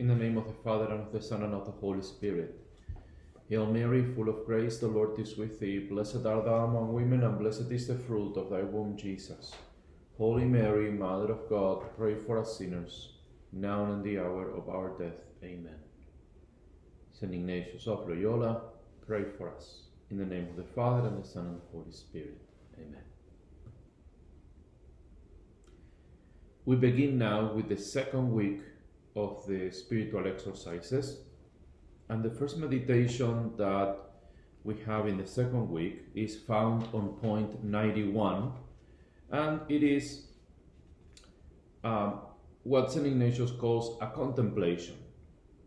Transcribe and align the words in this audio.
In 0.00 0.08
the 0.08 0.14
name 0.14 0.38
of 0.38 0.46
the 0.46 0.62
Father, 0.64 0.86
and 0.86 1.02
of 1.02 1.12
the 1.12 1.20
Son, 1.20 1.42
and 1.42 1.52
of 1.52 1.66
the 1.66 1.72
Holy 1.72 2.00
Spirit. 2.00 2.58
Hail 3.50 3.66
Mary, 3.66 4.02
full 4.02 4.30
of 4.30 4.46
grace, 4.46 4.78
the 4.78 4.88
Lord 4.88 5.20
is 5.20 5.36
with 5.36 5.60
thee. 5.60 5.78
Blessed 5.78 6.24
art 6.24 6.46
thou 6.46 6.64
among 6.64 6.94
women, 6.94 7.22
and 7.22 7.38
blessed 7.38 7.70
is 7.70 7.86
the 7.86 7.96
fruit 7.96 8.34
of 8.38 8.48
thy 8.48 8.62
womb, 8.62 8.96
Jesus. 8.96 9.52
Holy 10.16 10.46
Mary, 10.46 10.90
Mother 10.90 11.32
of 11.32 11.50
God, 11.50 11.82
pray 11.98 12.14
for 12.14 12.38
us 12.38 12.56
sinners, 12.56 13.10
now 13.52 13.84
and 13.84 13.92
in 13.92 14.02
the 14.02 14.18
hour 14.18 14.50
of 14.50 14.70
our 14.70 14.96
death. 14.98 15.20
Amen. 15.44 15.80
Saint 17.12 17.34
Ignatius 17.34 17.86
of 17.86 18.08
Loyola, 18.08 18.62
pray 19.06 19.24
for 19.36 19.54
us. 19.54 19.82
In 20.10 20.16
the 20.16 20.24
name 20.24 20.48
of 20.48 20.56
the 20.56 20.72
Father, 20.74 21.08
and 21.08 21.22
the 21.22 21.28
Son, 21.28 21.44
and 21.44 21.56
the 21.60 21.66
Holy 21.72 21.92
Spirit. 21.92 22.40
Amen. 22.78 23.04
We 26.64 26.76
begin 26.76 27.18
now 27.18 27.52
with 27.52 27.68
the 27.68 27.76
second 27.76 28.32
week 28.32 28.62
of 29.16 29.46
the 29.46 29.70
spiritual 29.70 30.26
exercises. 30.26 31.18
And 32.08 32.22
the 32.22 32.30
first 32.30 32.56
meditation 32.58 33.52
that 33.56 33.96
we 34.64 34.74
have 34.86 35.06
in 35.06 35.16
the 35.16 35.26
second 35.26 35.70
week 35.70 36.02
is 36.14 36.36
found 36.36 36.86
on 36.92 37.14
point 37.20 37.64
91, 37.64 38.52
and 39.30 39.60
it 39.68 39.82
is 39.82 40.26
um, 41.82 42.20
what 42.62 42.92
St. 42.92 43.06
Ignatius 43.06 43.52
calls 43.52 43.96
a 44.00 44.08
contemplation. 44.08 44.96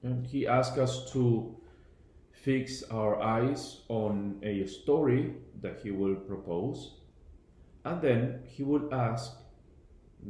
And 0.04 0.28
he 0.28 0.48
asks 0.48 0.78
us 0.78 1.12
to 1.14 1.56
fix 2.32 2.84
our 2.84 3.22
eyes 3.22 3.82
on 3.88 4.39
a 4.44 4.67
story 4.67 5.34
that 5.62 5.80
he 5.82 5.92
will 5.92 6.16
propose, 6.16 6.98
and 7.86 8.02
then 8.02 8.42
he 8.45 8.64
will 8.64 8.94
ask 8.94 9.32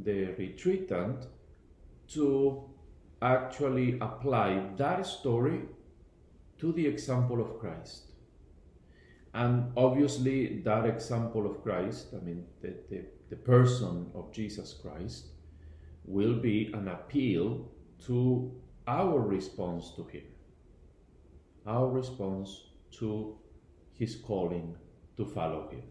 the 0.03 0.25
retreatant 0.37 1.25
to 2.09 2.69
actually 3.23 3.97
apply 3.99 4.69
that 4.77 5.05
story 5.05 5.61
to 6.59 6.71
the 6.73 6.85
example 6.85 7.41
of 7.41 7.59
Christ. 7.59 8.11
And 9.33 9.71
obviously, 9.75 10.59
that 10.59 10.85
example 10.85 11.49
of 11.49 11.63
Christ, 11.63 12.07
I 12.13 12.23
mean, 12.23 12.45
the, 12.61 12.75
the, 12.89 13.05
the 13.29 13.35
person 13.35 14.11
of 14.13 14.31
Jesus 14.31 14.73
Christ, 14.73 15.27
will 16.05 16.35
be 16.35 16.71
an 16.73 16.89
appeal 16.89 17.71
to 18.05 18.51
our 18.87 19.19
response 19.19 19.91
to 19.95 20.03
Him, 20.03 20.23
our 21.65 21.87
response 21.87 22.65
to 22.99 23.37
His 23.93 24.15
calling 24.15 24.75
to 25.17 25.25
follow 25.25 25.69
Him. 25.69 25.83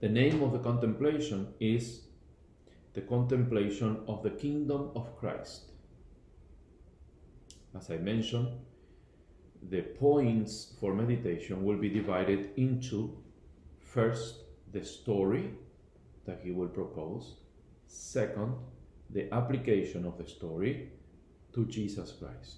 The 0.00 0.08
name 0.08 0.42
of 0.42 0.52
the 0.52 0.58
contemplation 0.58 1.54
is 1.58 2.03
the 2.94 3.02
contemplation 3.02 3.98
of 4.06 4.22
the 4.22 4.30
kingdom 4.30 4.90
of 4.94 5.16
Christ. 5.18 5.64
As 7.76 7.90
I 7.90 7.96
mentioned, 7.96 8.48
the 9.68 9.82
points 9.82 10.74
for 10.78 10.94
meditation 10.94 11.64
will 11.64 11.76
be 11.76 11.88
divided 11.88 12.50
into 12.56 13.16
first, 13.80 14.40
the 14.72 14.84
story 14.84 15.50
that 16.24 16.40
he 16.42 16.50
will 16.50 16.68
propose, 16.68 17.34
second, 17.86 18.54
the 19.10 19.32
application 19.32 20.04
of 20.04 20.18
the 20.18 20.26
story 20.26 20.90
to 21.52 21.64
Jesus 21.66 22.12
Christ. 22.12 22.56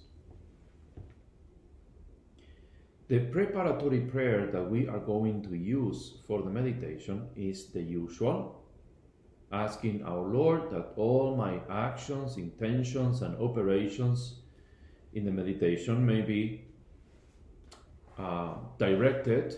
The 3.08 3.20
preparatory 3.20 4.00
prayer 4.00 4.46
that 4.50 4.68
we 4.68 4.88
are 4.88 4.98
going 4.98 5.42
to 5.42 5.54
use 5.54 6.14
for 6.26 6.42
the 6.42 6.50
meditation 6.50 7.28
is 7.36 7.66
the 7.66 7.82
usual 7.82 8.65
asking 9.52 10.02
our 10.04 10.22
Lord 10.22 10.70
that 10.70 10.92
all 10.96 11.36
my 11.36 11.60
actions, 11.70 12.36
intentions, 12.36 13.22
and 13.22 13.36
operations 13.40 14.40
in 15.14 15.24
the 15.24 15.30
meditation 15.30 16.04
may 16.04 16.20
be 16.20 16.64
uh, 18.18 18.54
directed 18.78 19.56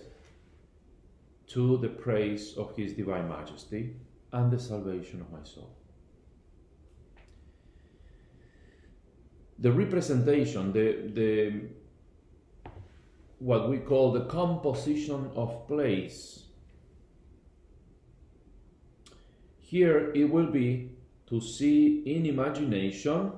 to 1.49 1.79
the 1.79 1.89
praise 1.89 2.55
of 2.57 2.77
His 2.77 2.93
Divine 2.93 3.29
Majesty 3.29 3.97
and 4.33 4.51
the 4.51 4.59
salvation 4.59 5.21
of 5.21 5.33
my 5.33 5.43
soul. 5.43 5.75
The 9.59 9.73
representation, 9.73 10.73
the, 10.73 11.11
the 11.15 11.61
what 13.39 13.71
we 13.71 13.79
call 13.79 14.13
the 14.13 14.27
composition 14.27 15.31
of 15.35 15.67
place 15.67 16.45
Here 19.69 20.13
it 20.15 20.31
will 20.31 20.47
be 20.47 20.93
to 21.27 21.43
see 21.43 22.03
in 22.07 22.25
imagination 22.25 23.33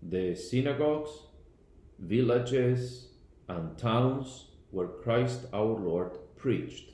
the 0.00 0.36
synagogues, 0.36 1.10
villages, 1.98 3.08
and 3.48 3.76
towns 3.76 4.44
where 4.70 4.86
Christ 4.86 5.46
our 5.52 5.76
Lord 5.76 6.12
preached. 6.36 6.92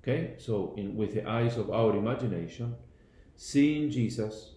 Okay, 0.00 0.36
so 0.38 0.72
in, 0.78 0.96
with 0.96 1.12
the 1.12 1.28
eyes 1.28 1.58
of 1.58 1.68
our 1.70 1.94
imagination, 1.96 2.74
seeing 3.36 3.90
Jesus, 3.90 4.54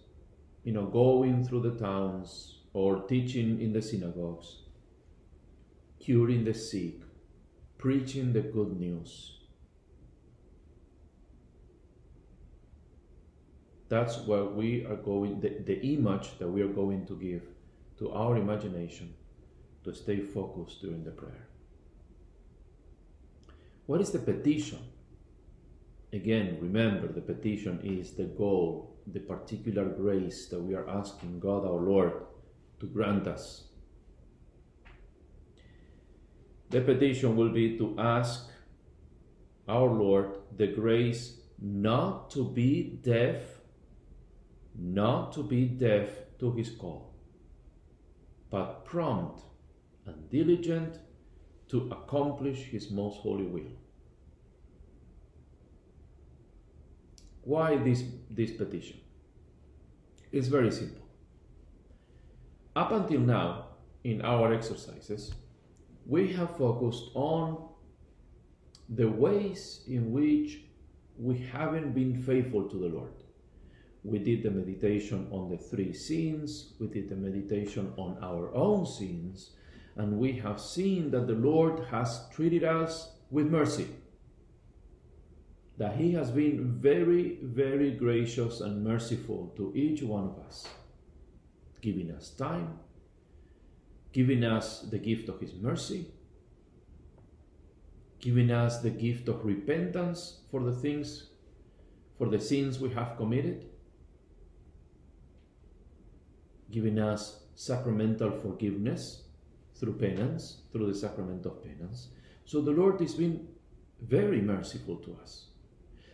you 0.64 0.72
know, 0.72 0.86
going 0.86 1.44
through 1.44 1.64
the 1.64 1.78
towns 1.78 2.60
or 2.72 3.02
teaching 3.02 3.60
in 3.60 3.74
the 3.74 3.82
synagogues, 3.82 4.60
curing 6.00 6.46
the 6.46 6.54
sick, 6.54 7.02
preaching 7.78 8.32
the 8.32 8.44
good 8.44 8.80
news 8.80 9.37
That's 13.90 14.18
what 14.18 14.56
we 14.56 14.86
are 14.86 14.96
going, 14.98 15.40
the, 15.40 15.50
the 15.66 15.80
image 15.82 16.38
that 16.40 16.50
we 16.50 16.62
are 16.62 16.68
going 16.68 17.06
to 17.08 17.16
give 17.16 17.44
to 18.00 18.12
our 18.12 18.38
imagination 18.38 19.14
to 19.84 19.94
stay 19.94 20.20
focused 20.20 20.82
during 20.82 21.04
the 21.04 21.12
prayer. 21.12 21.48
What 23.86 24.02
is 24.02 24.12
the 24.12 24.20
petition? 24.20 24.80
Again, 26.12 26.58
remember 26.62 27.08
the 27.08 27.22
petition 27.22 27.80
is 27.84 28.12
the 28.12 28.26
goal, 28.26 28.98
the 29.08 29.20
particular 29.20 29.86
grace 29.86 30.48
that 30.48 30.62
we 30.62 30.76
are 30.76 30.88
asking 30.90 31.40
God 31.40 31.66
our 31.66 31.80
Lord 31.80 32.14
to 32.80 32.86
grant 32.86 33.28
us. 33.28 33.64
The 36.70 36.82
petition 36.82 37.38
will 37.38 37.50
be 37.50 37.78
to 37.78 37.96
ask 37.98 38.50
our 39.70 39.90
Lord 39.90 40.38
the 40.56 40.68
grace 40.68 41.38
not 41.62 42.30
to 42.32 42.44
be 42.44 43.00
deaf 43.02 43.57
not 44.78 45.34
to 45.34 45.44
be 45.44 45.66
deaf 45.66 46.10
to 46.40 46.52
his 46.52 46.70
call, 46.70 47.14
but 48.50 48.86
prompt 48.86 49.42
and 50.06 50.30
diligent 50.30 51.00
to 51.70 51.90
accomplish 51.92 52.60
his 52.60 52.92
most 52.92 53.20
holy 53.20 53.46
will. 53.46 53.72
Why 57.42 57.78
this, 57.78 58.04
this 58.30 58.52
petition? 58.52 59.00
It's 60.32 60.48
very 60.48 60.72
simple. 60.72 61.08
Up 62.76 62.92
until 62.92 63.22
now, 63.22 63.70
in 64.04 64.22
our 64.22 64.54
exercises, 64.54 65.34
we 66.06 66.32
have 66.34 66.56
focused 66.58 67.06
on 67.14 67.68
the 68.90 69.10
ways 69.10 69.82
in 69.88 70.12
which 70.12 70.60
we 71.18 71.38
haven't 71.40 71.94
been 71.94 72.22
faithful 72.22 72.70
to 72.70 72.78
the 72.78 72.88
Lord. 72.88 73.12
We 74.08 74.20
did 74.20 74.42
the 74.42 74.52
meditation 74.52 75.28
on 75.32 75.50
the 75.50 75.58
three 75.58 75.92
sins, 75.92 76.72
we 76.80 76.88
did 76.88 77.10
the 77.10 77.18
meditation 77.18 77.92
on 77.98 78.18
our 78.22 78.56
own 78.56 78.86
sins, 78.86 79.52
and 79.98 80.18
we 80.18 80.32
have 80.38 80.62
seen 80.62 81.12
that 81.12 81.28
the 81.28 81.34
Lord 81.34 81.88
has 81.92 82.22
treated 82.32 82.64
us 82.64 83.12
with 83.30 83.48
mercy. 83.48 83.90
That 85.78 85.98
He 85.98 86.14
has 86.14 86.32
been 86.32 86.80
very, 86.80 87.40
very 87.44 87.92
gracious 87.92 88.62
and 88.62 88.82
merciful 88.82 89.54
to 89.58 89.74
each 89.76 90.02
one 90.04 90.24
of 90.24 90.40
us, 90.40 90.66
giving 91.82 92.10
us 92.12 92.30
time, 92.30 92.80
giving 94.14 94.46
us 94.46 94.84
the 94.84 95.00
gift 95.00 95.28
of 95.28 95.42
His 95.42 95.54
mercy, 95.54 96.06
giving 98.22 98.52
us 98.52 98.80
the 98.80 98.90
gift 98.90 99.28
of 99.28 99.44
repentance 99.44 100.40
for 100.50 100.64
the 100.64 100.72
things, 100.72 101.26
for 102.18 102.30
the 102.30 102.40
sins 102.40 102.80
we 102.80 102.90
have 102.92 103.18
committed, 103.18 103.67
giving 106.72 107.00
us 107.00 107.44
sacramental 107.56 108.32
forgiveness 108.32 109.24
through 109.76 109.94
penance, 109.94 110.62
through 110.72 110.88
the 110.88 110.98
sacrament 110.98 111.46
of 111.46 111.64
penance. 111.64 112.10
So 112.46 112.62
the 112.62 112.72
Lord 112.72 113.00
has 113.02 113.14
been 113.14 113.48
very 114.02 114.42
merciful 114.42 114.98
to 114.98 115.18
us. 115.22 115.48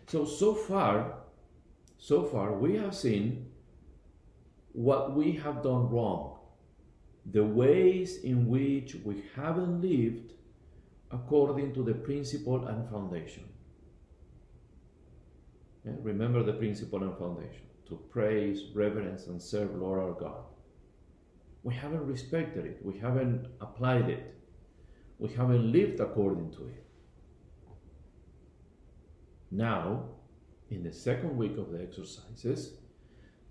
So, 0.08 0.26
so 0.26 0.54
far, 0.54 1.16
so 1.98 2.24
far, 2.24 2.54
we 2.54 2.76
have 2.78 2.96
seen 2.96 3.50
what 4.74 5.14
we 5.14 5.34
have 5.34 5.64
done 5.64 5.90
wrong, 5.90 6.40
the 7.32 7.44
ways 7.44 8.18
in 8.18 8.48
which 8.48 8.96
we 9.04 9.24
haven't 9.36 9.82
lived 9.82 10.34
according 11.12 11.74
to 11.74 11.84
the 11.84 11.94
principle 11.94 12.66
and 12.66 12.90
foundation. 12.90 13.44
Yeah? 15.86 15.94
Remember 16.02 16.44
the 16.44 16.54
principle 16.54 17.04
and 17.04 17.18
foundation 17.18 17.68
to 17.94 18.04
praise, 18.10 18.64
reverence, 18.74 19.28
and 19.28 19.42
serve 19.42 19.76
Lord 19.76 20.00
our 20.00 20.14
God. 20.14 20.44
We 21.64 21.74
haven't 21.76 22.06
respected 22.06 22.66
it, 22.66 22.80
we 22.84 22.98
haven't 23.00 23.48
applied 23.62 24.10
it, 24.10 24.36
we 25.20 25.30
haven't 25.30 25.72
lived 25.72 26.00
according 26.00 26.52
to 26.54 26.68
it. 26.68 26.84
Now, 29.52 30.06
in 30.72 30.84
the 30.84 30.92
second 30.92 31.38
week 31.38 31.58
of 31.58 31.72
the 31.72 31.82
exercises, 31.82 32.74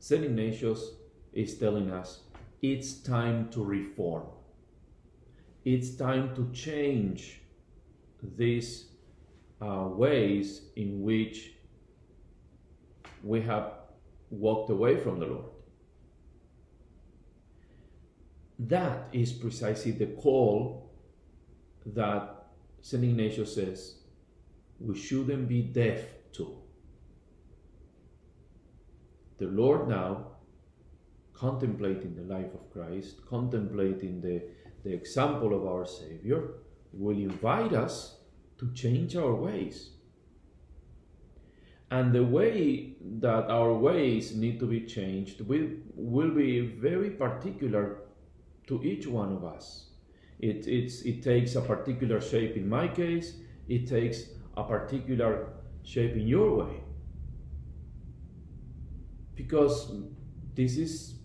St. 0.01 0.25
Ignatius 0.25 0.91
is 1.33 1.57
telling 1.57 1.93
us 1.93 2.23
it's 2.61 2.95
time 2.95 3.49
to 3.51 3.65
reform. 3.65 4.25
It's 5.65 5.95
time 5.95 6.35
to 6.35 6.51
change 6.53 7.41
these 8.37 8.87
uh, 9.61 9.87
ways 9.89 10.63
in 10.75 11.03
which 11.03 11.53
we 13.23 13.41
have 13.43 13.82
walked 14.33 14.71
away 14.71 14.97
from 14.97 15.21
the 15.21 15.27
Lord. 15.27 15.45
That 18.59 19.09
is 19.13 19.33
precisely 19.33 19.93
the 19.93 20.07
call 20.07 20.91
that 21.87 22.47
St. 22.81 23.05
Ignatius 23.05 23.55
says 23.55 23.97
we 24.81 24.97
shouldn't 24.97 25.49
be 25.49 25.63
deaf 25.63 26.01
to. 26.33 26.57
The 29.39 29.47
Lord 29.47 29.89
now, 29.89 30.29
contemplating 31.35 32.15
the 32.15 32.35
life 32.35 32.53
of 32.55 32.73
Christ, 32.73 33.27
contemplating 33.27 34.21
the, 34.21 34.43
the 34.85 34.93
example 34.93 35.55
of 35.55 35.67
our 35.67 35.85
Savior, 35.85 36.55
will 36.93 37.17
invite 37.17 37.73
us 37.73 38.19
to 38.59 38.73
change 38.73 39.17
our 39.17 39.35
ways. 39.35 39.91
And 41.93 42.11
the 42.15 42.25
way 42.25 42.95
that 43.21 43.51
our 43.51 43.75
ways 43.75 44.35
need 44.35 44.59
to 44.61 44.67
be 44.67 44.81
changed 44.81 45.43
will, 45.43 45.69
will 45.95 46.31
be 46.31 46.61
very 46.61 47.11
particular 47.11 47.99
to 48.69 48.83
each 48.83 49.07
one 49.07 49.31
of 49.31 49.45
us. 49.45 49.91
It, 50.39 50.67
it 50.67 51.23
takes 51.23 51.55
a 51.55 51.61
particular 51.61 52.19
shape 52.23 52.57
in 52.57 52.67
my 52.67 52.89
case, 52.89 53.35
it 53.69 53.87
takes 53.87 54.23
a 54.57 54.65
particular 54.65 55.53
shape 55.83 56.15
in 56.15 56.27
your 56.27 56.65
way. 56.65 56.81
Because 59.35 59.93
this 60.55 60.79
is 60.79 61.17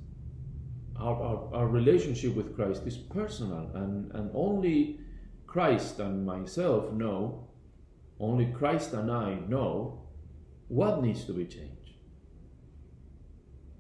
our, 1.00 1.16
our, 1.16 1.56
our 1.56 1.68
relationship 1.70 2.36
with 2.36 2.58
Christ 2.58 2.82
is 2.86 2.98
personal, 2.98 3.72
and, 3.74 4.12
and 4.12 4.32
only 4.34 5.00
Christ 5.46 6.00
and 6.00 6.26
myself 6.26 6.92
know, 6.92 7.48
only 8.20 8.48
Christ 8.48 8.92
and 8.92 9.10
I 9.10 9.36
know 9.48 10.07
what 10.68 11.02
needs 11.02 11.26
to 11.26 11.34
be 11.34 11.46
changed. 11.46 11.94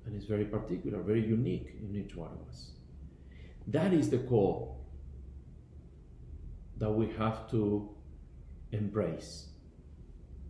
And 0.05 0.15
it's 0.15 0.25
very 0.25 0.45
particular, 0.45 1.01
very 1.01 1.25
unique 1.25 1.75
in 1.81 1.95
each 1.95 2.15
one 2.15 2.31
of 2.31 2.47
us. 2.49 2.71
That 3.67 3.93
is 3.93 4.09
the 4.09 4.19
call 4.19 4.85
that 6.77 6.89
we 6.89 7.07
have 7.17 7.49
to 7.51 7.89
embrace. 8.71 9.47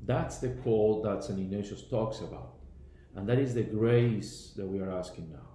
That's 0.06 0.38
the 0.38 0.50
call 0.50 1.02
that 1.04 1.24
St. 1.24 1.40
Ignatius 1.40 1.84
talks 1.90 2.20
about. 2.20 2.54
And 3.16 3.28
that 3.28 3.40
is 3.40 3.56
the 3.56 3.64
grace 3.64 4.54
that 4.56 4.66
we 4.66 4.80
are 4.80 4.92
asking 4.92 5.32
now. 5.32 5.48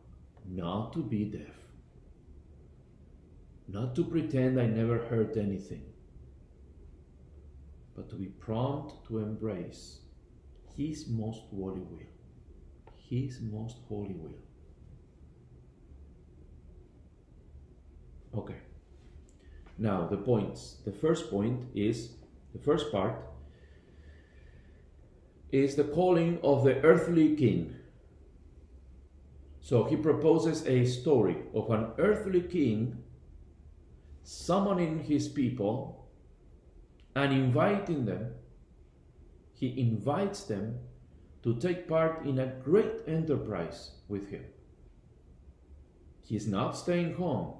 Not 0.48 0.92
to 0.94 0.98
be 1.02 1.24
deaf. 1.24 1.54
Not 3.68 3.94
to 3.94 4.04
pretend 4.04 4.60
I 4.60 4.66
never 4.66 4.98
heard 4.98 5.36
anything. 5.36 5.84
But 7.94 8.10
to 8.10 8.16
be 8.16 8.26
prompt 8.26 9.06
to 9.06 9.18
embrace 9.18 10.01
His 10.76 11.08
most 11.08 11.42
holy 11.50 11.80
will. 11.80 12.06
His 12.96 13.40
most 13.40 13.76
holy 13.88 14.14
will. 14.14 14.38
Okay. 18.34 18.56
Now, 19.78 20.06
the 20.06 20.16
points. 20.16 20.76
The 20.84 20.92
first 20.92 21.30
point 21.30 21.68
is 21.74 22.12
the 22.52 22.58
first 22.58 22.90
part 22.90 23.16
is 25.50 25.76
the 25.76 25.84
calling 25.84 26.38
of 26.42 26.64
the 26.64 26.80
earthly 26.82 27.36
king. 27.36 27.76
So 29.60 29.84
he 29.84 29.96
proposes 29.96 30.66
a 30.66 30.84
story 30.86 31.36
of 31.54 31.70
an 31.70 31.92
earthly 31.98 32.40
king 32.40 33.02
summoning 34.24 35.00
his 35.00 35.28
people 35.28 36.08
and 37.14 37.32
inviting 37.32 38.06
them. 38.06 38.34
He 39.62 39.78
invites 39.78 40.42
them 40.42 40.80
to 41.44 41.54
take 41.54 41.86
part 41.86 42.26
in 42.26 42.40
a 42.40 42.46
great 42.64 42.94
enterprise 43.06 43.92
with 44.08 44.28
him. 44.28 44.42
He's 46.24 46.48
not 46.48 46.76
staying 46.76 47.14
home. 47.14 47.54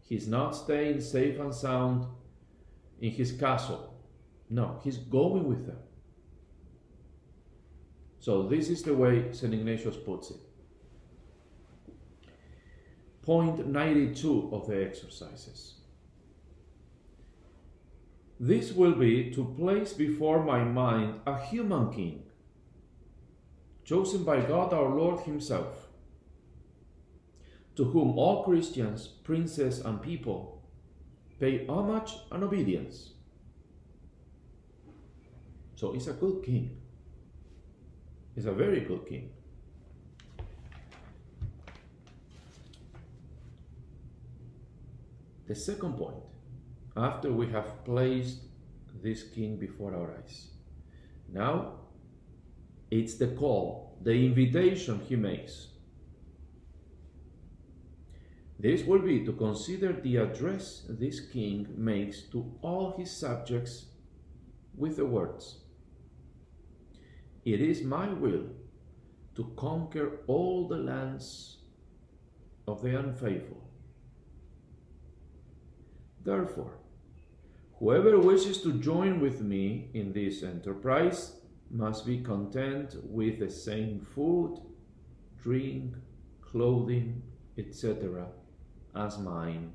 He's 0.00 0.28
not 0.28 0.52
staying 0.52 1.00
safe 1.00 1.40
and 1.40 1.52
sound 1.52 2.06
in 3.00 3.10
his 3.10 3.32
castle. 3.32 3.94
No, 4.48 4.78
he's 4.84 4.98
going 4.98 5.48
with 5.48 5.66
them. 5.66 5.80
So 8.20 8.44
this 8.44 8.68
is 8.68 8.84
the 8.84 8.94
way 8.94 9.32
St. 9.32 9.52
Ignatius 9.52 9.96
puts 9.96 10.30
it. 10.30 10.40
Point 13.22 13.66
92 13.66 14.50
of 14.52 14.68
the 14.68 14.86
exercises. 14.86 15.77
This 18.40 18.72
will 18.72 18.94
be 18.94 19.30
to 19.32 19.54
place 19.58 19.92
before 19.92 20.44
my 20.44 20.62
mind 20.62 21.20
a 21.26 21.40
human 21.40 21.92
king, 21.92 22.22
chosen 23.84 24.22
by 24.22 24.40
God 24.42 24.72
our 24.72 24.88
Lord 24.88 25.20
Himself, 25.20 25.88
to 27.74 27.84
whom 27.84 28.16
all 28.16 28.44
Christians, 28.44 29.08
princes, 29.08 29.80
and 29.80 30.00
people 30.00 30.62
pay 31.40 31.66
homage 31.66 32.12
and 32.30 32.44
obedience. 32.44 33.10
So 35.74 35.92
he's 35.92 36.08
a 36.08 36.12
good 36.12 36.42
king. 36.44 36.76
He's 38.34 38.46
a 38.46 38.52
very 38.52 38.80
good 38.80 39.06
king. 39.06 39.30
The 45.46 45.54
second 45.54 45.94
point, 45.96 46.16
after 46.98 47.32
we 47.32 47.48
have 47.48 47.84
placed 47.84 48.40
this 49.02 49.22
king 49.22 49.56
before 49.56 49.94
our 49.94 50.16
eyes, 50.18 50.48
now 51.32 51.74
it's 52.90 53.14
the 53.14 53.28
call, 53.28 53.96
the 54.02 54.12
invitation 54.12 55.00
he 55.08 55.16
makes. 55.16 55.68
This 58.58 58.82
will 58.84 59.00
be 59.00 59.24
to 59.24 59.32
consider 59.32 59.92
the 59.92 60.16
address 60.16 60.84
this 60.88 61.20
king 61.20 61.68
makes 61.76 62.22
to 62.32 62.52
all 62.60 62.96
his 62.96 63.10
subjects 63.16 63.86
with 64.76 64.96
the 64.96 65.06
words 65.06 65.58
it 67.52 67.62
is 67.62 67.82
my 67.82 68.08
will 68.12 68.44
to 69.34 69.44
conquer 69.56 70.20
all 70.26 70.68
the 70.68 70.76
lands 70.76 71.28
of 72.66 72.82
the 72.82 72.98
unfaithful. 72.98 73.62
Therefore, 76.22 76.74
whoever 77.78 78.18
wishes 78.18 78.60
to 78.62 78.72
join 78.74 79.20
with 79.20 79.40
me 79.40 79.90
in 79.94 80.12
this 80.12 80.42
enterprise 80.42 81.36
must 81.70 82.06
be 82.06 82.18
content 82.18 82.96
with 83.04 83.38
the 83.38 83.50
same 83.50 84.00
food, 84.14 84.58
drink, 85.42 85.94
clothing, 86.40 87.22
etc., 87.56 88.26
as 88.96 89.18
mine. 89.18 89.72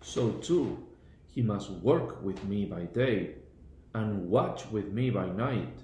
So 0.00 0.30
too, 0.32 0.86
he 1.28 1.42
must 1.42 1.70
work 1.70 2.22
with 2.22 2.42
me 2.44 2.64
by 2.64 2.84
day 2.84 3.36
and 3.94 4.28
watch 4.28 4.70
with 4.70 4.92
me 4.92 5.10
by 5.10 5.28
night, 5.28 5.78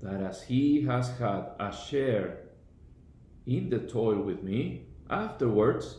that 0.00 0.20
as 0.22 0.42
he 0.42 0.82
has 0.82 1.08
had 1.18 1.50
a 1.60 1.72
share 1.72 2.38
in 3.46 3.68
the 3.70 3.78
toil 3.78 4.20
with 4.22 4.42
me, 4.42 4.86
afterwards 5.10 5.96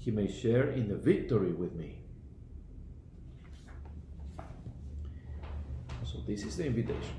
he 0.00 0.10
may 0.10 0.26
share 0.30 0.70
in 0.70 0.88
the 0.88 0.96
victory 0.96 1.52
with 1.52 1.74
me. 1.74 1.98
So, 6.04 6.18
this 6.26 6.44
is 6.44 6.56
the 6.56 6.66
invitation. 6.66 7.14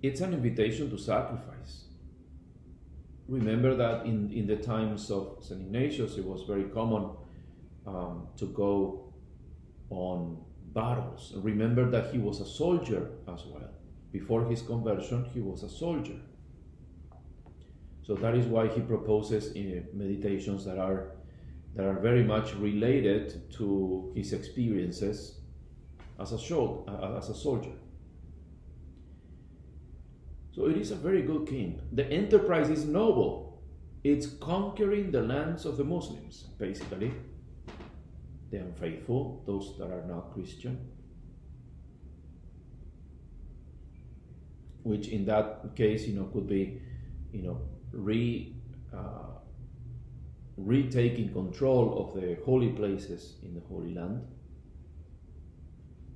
It's 0.00 0.20
an 0.20 0.34
invitation 0.34 0.90
to 0.90 0.98
sacrifice 0.98 1.82
remember 3.32 3.74
that 3.74 4.04
in, 4.04 4.30
in 4.30 4.46
the 4.46 4.56
times 4.56 5.10
of 5.10 5.38
St. 5.40 5.60
Ignatius, 5.60 6.18
it 6.18 6.24
was 6.24 6.42
very 6.42 6.64
common 6.64 7.10
um, 7.86 8.28
to 8.36 8.46
go 8.46 9.12
on 9.90 10.38
battles. 10.74 11.32
Remember 11.36 11.90
that 11.90 12.12
he 12.12 12.18
was 12.18 12.40
a 12.40 12.46
soldier 12.46 13.10
as 13.26 13.44
well. 13.46 13.70
Before 14.12 14.44
his 14.44 14.62
conversion, 14.62 15.24
he 15.32 15.40
was 15.40 15.62
a 15.62 15.68
soldier. 15.68 16.20
So 18.02 18.14
that 18.16 18.34
is 18.34 18.46
why 18.46 18.68
he 18.68 18.80
proposes 18.80 19.52
eh, 19.56 19.80
meditations 19.94 20.64
that 20.64 20.78
are 20.78 21.12
that 21.74 21.86
are 21.86 22.00
very 22.00 22.22
much 22.22 22.54
related 22.56 23.50
to 23.52 24.12
his 24.14 24.34
experiences 24.34 25.40
as 26.20 26.32
a, 26.32 26.36
shol- 26.36 26.86
as 27.18 27.30
a 27.30 27.34
soldier. 27.34 27.72
So 30.54 30.66
it 30.66 30.76
is 30.76 30.90
a 30.90 30.96
very 30.96 31.22
good 31.22 31.46
king. 31.46 31.80
The 31.92 32.06
enterprise 32.10 32.68
is 32.68 32.84
noble. 32.84 33.62
It's 34.04 34.26
conquering 34.26 35.12
the 35.12 35.22
lands 35.22 35.64
of 35.64 35.78
the 35.78 35.84
Muslims, 35.84 36.44
basically. 36.58 37.14
The 38.50 38.58
unfaithful, 38.58 39.42
those 39.46 39.78
that 39.78 39.90
are 39.90 40.04
not 40.06 40.34
Christian. 40.34 40.78
Which 44.82 45.08
in 45.08 45.24
that 45.26 45.76
case, 45.76 46.06
you 46.06 46.14
know, 46.14 46.24
could 46.24 46.48
be, 46.48 46.80
you 47.32 47.42
know, 47.42 47.60
re 47.92 48.56
uh, 48.92 49.32
retaking 50.56 51.32
control 51.32 51.98
of 52.04 52.20
the 52.20 52.36
holy 52.44 52.70
places 52.70 53.36
in 53.42 53.54
the 53.54 53.60
Holy 53.68 53.94
Land. 53.94 54.22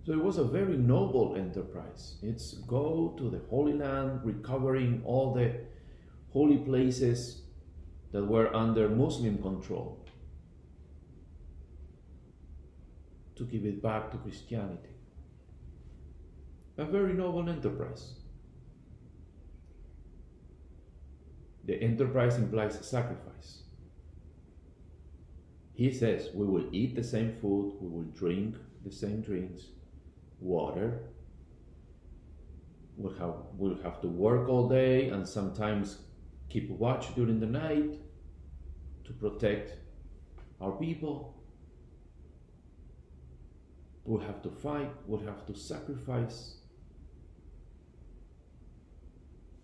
So 0.05 0.13
it 0.13 0.23
was 0.23 0.39
a 0.39 0.45
very 0.45 0.77
noble 0.77 1.35
enterprise. 1.37 2.17
It's 2.23 2.55
go 2.55 3.15
to 3.19 3.29
the 3.29 3.41
Holy 3.51 3.73
Land, 3.73 4.21
recovering 4.25 5.03
all 5.05 5.35
the 5.35 5.55
holy 6.33 6.59
places 6.59 7.43
that 8.13 8.25
were 8.25 8.55
under 8.55 8.89
Muslim 8.89 9.39
control 9.43 10.07
to 13.37 13.45
give 13.45 13.65
it 13.65 13.83
back 13.83 14.11
to 14.11 14.17
Christianity. 14.19 14.95
A 16.79 16.85
very 16.85 17.13
noble 17.13 17.49
enterprise. 17.49 18.15
The 21.67 21.83
enterprise 21.83 22.37
implies 22.37 22.79
sacrifice. 22.87 23.63
He 25.75 25.93
says, 25.93 26.31
We 26.33 26.47
will 26.47 26.69
eat 26.73 26.95
the 26.95 27.03
same 27.03 27.37
food, 27.41 27.75
we 27.81 27.89
will 27.89 28.11
drink 28.15 28.57
the 28.85 28.93
same 28.93 29.21
drinks, 29.21 29.65
water. 30.41 31.01
We'll 32.97 33.15
have, 33.19 33.35
we'll 33.59 33.83
have 33.83 34.01
to 34.01 34.09
work 34.09 34.49
all 34.49 34.69
day 34.69 35.11
and 35.11 35.29
sometimes 35.29 35.99
keep 36.49 36.71
watch 36.71 37.15
during 37.15 37.41
the 37.41 37.47
night 37.47 38.01
to 39.05 39.13
protect 39.13 39.73
our 40.61 40.73
people. 40.73 41.35
We'll 44.05 44.25
have 44.25 44.41
to 44.45 44.51
fight, 44.51 44.91
we'll 45.07 45.27
have 45.27 45.45
to 45.47 45.55
sacrifice. 45.55 46.55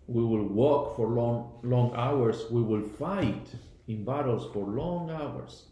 We 0.07 0.23
will 0.23 0.47
walk 0.47 0.95
for 0.95 1.07
long, 1.07 1.59
long 1.63 1.93
hours, 1.95 2.45
we 2.51 2.61
will 2.61 2.83
fight 2.83 3.47
in 3.87 4.03
battles 4.03 4.51
for 4.53 4.65
long 4.65 5.09
hours. 5.09 5.65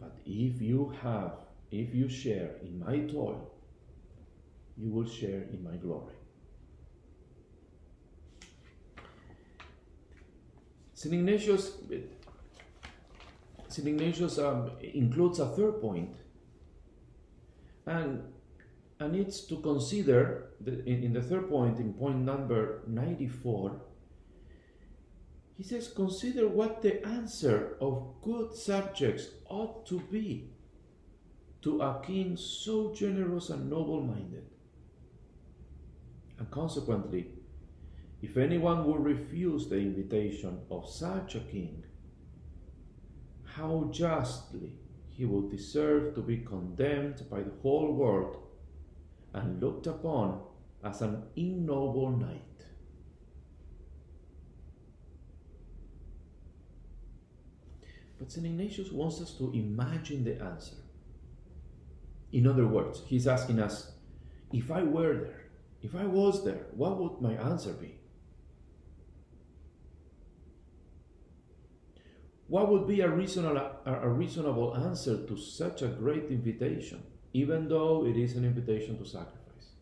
But 0.00 0.16
if 0.24 0.60
you 0.60 0.94
have, 1.02 1.32
if 1.70 1.94
you 1.94 2.08
share 2.08 2.56
in 2.62 2.78
my 2.78 2.98
toil, 3.00 3.50
you 4.76 4.90
will 4.90 5.06
share 5.06 5.42
in 5.52 5.62
my 5.62 5.76
glory. 5.76 6.14
St. 10.94 11.14
Ignatius, 11.14 11.72
St. 13.68 13.86
Ignatius 13.86 14.38
um, 14.38 14.70
includes 14.80 15.38
a 15.38 15.46
third 15.48 15.80
point, 15.80 16.16
and 17.86 18.22
and 19.00 19.16
it's 19.16 19.40
to 19.46 19.56
consider 19.60 20.50
the, 20.60 20.84
in, 20.84 21.02
in 21.02 21.12
the 21.12 21.22
third 21.22 21.48
point, 21.48 21.78
in 21.78 21.92
point 21.94 22.18
number 22.18 22.82
94, 22.86 23.80
he 25.56 25.62
says, 25.62 25.88
Consider 25.88 26.48
what 26.48 26.82
the 26.82 27.04
answer 27.06 27.76
of 27.80 28.14
good 28.22 28.54
subjects 28.54 29.28
ought 29.48 29.86
to 29.86 30.00
be 30.00 30.50
to 31.62 31.80
a 31.80 32.02
king 32.04 32.36
so 32.36 32.92
generous 32.94 33.50
and 33.50 33.70
noble 33.70 34.02
minded. 34.02 34.44
And 36.38 36.50
consequently, 36.50 37.28
if 38.22 38.36
anyone 38.36 38.84
will 38.84 38.98
refuse 38.98 39.68
the 39.68 39.78
invitation 39.78 40.60
of 40.70 40.88
such 40.88 41.36
a 41.36 41.40
king, 41.40 41.84
how 43.44 43.88
justly 43.92 44.72
he 45.10 45.24
will 45.24 45.48
deserve 45.48 46.14
to 46.14 46.20
be 46.20 46.38
condemned 46.38 47.22
by 47.30 47.40
the 47.40 47.52
whole 47.62 47.92
world 47.92 48.43
and 49.34 49.60
looked 49.60 49.86
upon 49.86 50.40
as 50.82 51.02
an 51.02 51.22
ignoble 51.36 52.10
knight. 52.10 52.40
But 58.18 58.30
St. 58.30 58.46
Ignatius 58.46 58.90
wants 58.92 59.20
us 59.20 59.32
to 59.38 59.52
imagine 59.52 60.24
the 60.24 60.40
answer. 60.42 60.76
In 62.32 62.46
other 62.46 62.66
words, 62.66 63.02
he's 63.06 63.26
asking 63.26 63.60
us 63.60 63.92
if 64.52 64.70
I 64.70 64.82
were 64.82 65.14
there, 65.14 65.44
if 65.82 65.94
I 65.94 66.06
was 66.06 66.44
there, 66.44 66.66
what 66.74 66.98
would 66.98 67.20
my 67.20 67.34
answer 67.34 67.72
be? 67.72 67.98
What 72.46 72.70
would 72.70 72.86
be 72.86 73.00
a 73.00 73.08
reasonable, 73.08 73.70
a 73.84 74.08
reasonable 74.08 74.76
answer 74.76 75.26
to 75.26 75.36
such 75.36 75.82
a 75.82 75.88
great 75.88 76.26
invitation, 76.26 77.02
even 77.34 77.68
though 77.68 78.06
it 78.06 78.16
is 78.16 78.36
an 78.36 78.44
invitation 78.44 78.96
to 78.96 79.04
sacrifice? 79.04 79.72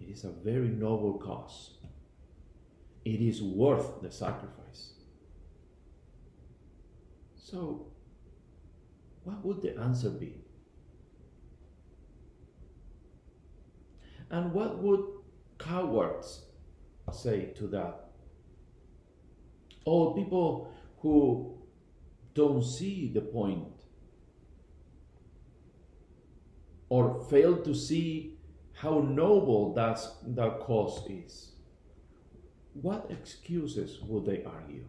It 0.00 0.08
is 0.08 0.24
a 0.24 0.30
very 0.30 0.68
noble 0.68 1.18
cause. 1.18 1.74
It 3.04 3.20
is 3.20 3.42
worth 3.42 4.00
the 4.00 4.10
sacrifice. 4.10 4.94
So, 7.36 7.86
what 9.24 9.44
would 9.44 9.60
the 9.60 9.78
answer 9.78 10.08
be? 10.08 10.42
And 14.30 14.54
what 14.54 14.78
would 14.78 15.04
cowards 15.58 16.46
say 17.12 17.52
to 17.58 17.66
that? 17.68 18.08
Or 19.84 20.14
people 20.14 20.72
who 21.00 21.58
don't 22.32 22.64
see 22.64 23.10
the 23.12 23.20
point 23.20 23.81
or 26.92 27.24
fail 27.30 27.56
to 27.56 27.74
see 27.74 28.34
how 28.74 28.98
noble 29.00 29.72
that, 29.72 29.98
that 30.26 30.60
cause 30.60 31.02
is. 31.08 31.52
What 32.74 33.10
excuses 33.10 33.98
would 34.02 34.26
they 34.26 34.44
argue? 34.44 34.84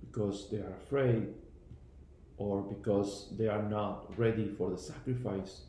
Because 0.00 0.50
they 0.50 0.56
are 0.56 0.74
afraid, 0.82 1.28
or 2.36 2.62
because 2.62 3.28
they 3.38 3.46
are 3.46 3.62
not 3.62 4.18
ready 4.18 4.48
for 4.58 4.70
the 4.70 4.78
sacrifice, 4.78 5.60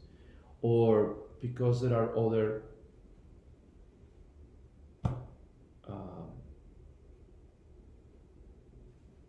or 0.64 1.18
because 1.42 1.80
there 1.84 1.96
are 1.96 2.18
other 2.18 2.64
um, 5.88 6.30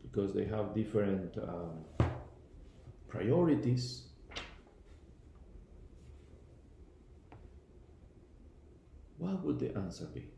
because 0.03 0.33
they 0.33 0.47
have 0.47 0.75
different 0.75 1.37
um, 1.37 2.09
priorities. 3.07 4.10
Would 9.43 9.59
the 9.59 9.77
answer 9.77 10.07
be? 10.07 10.31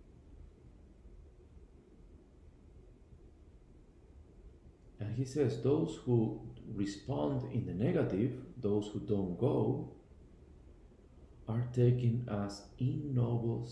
And 5.00 5.16
he 5.16 5.25
says, 5.25 5.62
those 5.62 5.99
who 6.04 6.40
respond 6.75 7.52
in 7.52 7.66
the 7.66 7.75
negative, 7.75 8.35
those 8.56 8.88
who 8.92 9.00
don't 9.00 9.37
go, 9.38 9.92
are 11.49 11.66
taken 11.73 12.28
as 12.30 12.62
ignoble 12.78 13.68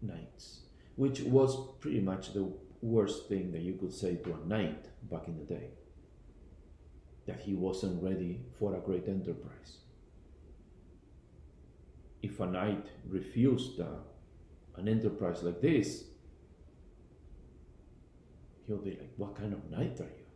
knights, 0.00 0.60
which 0.96 1.20
was 1.20 1.74
pretty 1.80 2.00
much 2.00 2.32
the 2.32 2.50
worst 2.80 3.28
thing 3.28 3.52
that 3.52 3.60
you 3.60 3.74
could 3.74 3.92
say 3.92 4.16
to 4.16 4.32
a 4.32 4.48
knight 4.48 4.86
back 5.10 5.28
in 5.28 5.38
the 5.38 5.44
day. 5.44 5.68
That 7.26 7.40
he 7.40 7.54
wasn't 7.54 8.02
ready 8.02 8.40
for 8.58 8.74
a 8.74 8.80
great 8.80 9.06
enterprise. 9.06 9.76
If 12.22 12.40
a 12.40 12.46
knight 12.46 12.86
refused 13.06 13.80
uh, 13.80 13.84
an 14.80 14.88
enterprise 14.88 15.42
like 15.42 15.60
this, 15.60 16.04
he'll 18.66 18.78
be 18.78 18.90
like, 18.90 19.12
What 19.16 19.36
kind 19.36 19.52
of 19.52 19.70
knight 19.70 20.00
are 20.00 20.04
you? 20.04 20.26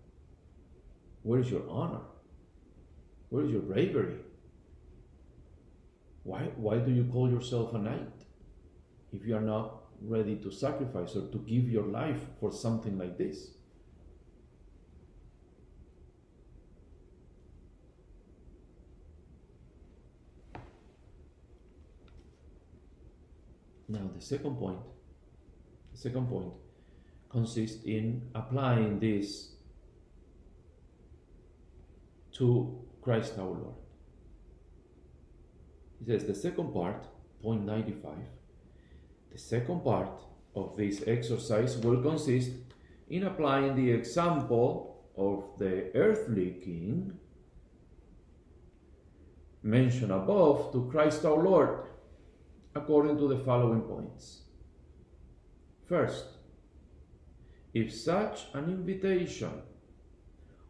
Where 1.22 1.40
is 1.40 1.50
your 1.50 1.68
honor? 1.68 2.02
Where 3.30 3.44
is 3.44 3.50
your 3.50 3.62
bravery? 3.62 4.16
Why, 6.22 6.50
why 6.56 6.78
do 6.78 6.92
you 6.92 7.04
call 7.04 7.30
yourself 7.30 7.74
a 7.74 7.78
knight 7.78 8.12
if 9.12 9.26
you 9.26 9.36
are 9.36 9.40
not 9.40 9.82
ready 10.00 10.36
to 10.36 10.50
sacrifice 10.50 11.16
or 11.16 11.28
to 11.28 11.38
give 11.38 11.68
your 11.68 11.84
life 11.84 12.20
for 12.40 12.52
something 12.52 12.98
like 12.98 13.18
this? 13.18 13.53
Now, 23.88 24.10
the 24.14 24.20
second 24.20 24.56
point, 24.56 24.78
the 25.92 25.98
second 25.98 26.28
point 26.28 26.52
consists 27.28 27.84
in 27.84 28.22
applying 28.34 28.98
this 28.98 29.52
to 32.32 32.82
Christ 33.02 33.34
our 33.38 33.46
Lord. 33.46 33.74
He 35.98 36.06
says 36.06 36.24
the 36.24 36.34
second 36.34 36.72
part, 36.72 37.06
point 37.42 37.64
95, 37.64 38.12
the 39.32 39.38
second 39.38 39.84
part 39.84 40.20
of 40.54 40.76
this 40.76 41.02
exercise 41.06 41.76
will 41.78 42.00
consist 42.00 42.50
in 43.08 43.24
applying 43.24 43.74
the 43.76 43.90
example 43.90 45.04
of 45.16 45.44
the 45.58 45.94
earthly 45.94 46.52
king 46.64 47.18
mentioned 49.62 50.12
above 50.12 50.72
to 50.72 50.88
Christ 50.90 51.24
our 51.24 51.42
Lord 51.42 51.80
according 52.74 53.16
to 53.18 53.28
the 53.28 53.38
following 53.38 53.82
points. 53.82 54.42
First, 55.88 56.26
if 57.72 57.92
such 57.92 58.46
an 58.54 58.64
invitation 58.64 59.62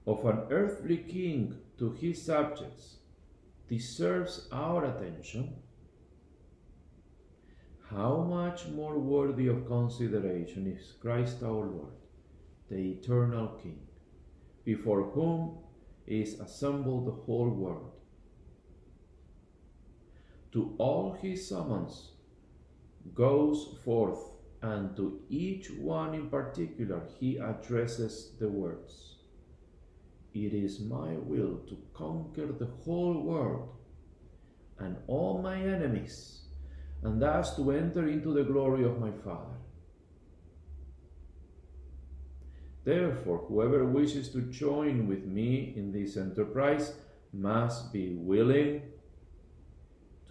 of 0.07 0.25
an 0.25 0.41
earthly 0.51 0.99
king 0.99 1.57
to 1.79 1.93
his 1.93 2.23
subjects 2.23 2.97
deserves 3.69 4.49
our 4.53 4.85
attention, 4.85 5.55
how 7.91 8.23
much 8.23 8.67
more 8.69 8.99
worthy 8.99 9.49
of 9.49 9.67
consideration 9.67 10.67
is 10.67 10.95
Christ 11.01 11.43
our 11.43 11.67
Lord, 11.67 11.95
the 12.71 12.93
eternal 12.93 13.49
King, 13.63 13.81
before 14.65 15.05
whom 15.11 15.59
is 16.07 16.41
assembled 16.41 17.07
the 17.07 17.13
whole 17.13 17.51
world? 17.51 17.94
To 20.55 20.73
all 20.79 21.13
his 21.21 21.49
summons 21.49 22.13
goes 23.13 23.77
forth, 23.85 24.21
and 24.63 24.97
to 24.97 25.21
each 25.29 25.71
one 25.73 26.15
in 26.15 26.31
particular 26.31 27.03
he 27.19 27.39
addresses 27.39 28.37
the 28.39 28.49
words 28.49 29.17
It 30.33 30.55
is 30.55 30.79
my 30.81 31.17
will 31.17 31.59
to 31.69 31.77
conquer 31.93 32.47
the 32.47 32.71
whole 32.85 33.21
world 33.21 33.69
and 34.79 34.97
all 35.09 35.43
my 35.43 35.61
enemies 35.61 36.43
and 37.03 37.21
thus 37.21 37.57
to 37.57 37.73
enter 37.73 38.09
into 38.09 38.33
the 38.33 38.45
glory 38.45 38.85
of 38.85 39.01
my 39.01 39.11
Father. 39.11 39.59
Therefore, 42.85 43.39
whoever 43.49 43.85
wishes 43.85 44.29
to 44.31 44.41
join 44.43 45.09
with 45.09 45.25
me 45.25 45.75
in 45.77 45.91
this 45.93 46.17
enterprise 46.17 46.95
must 47.33 47.93
be 47.93 48.15
willing 48.15 48.83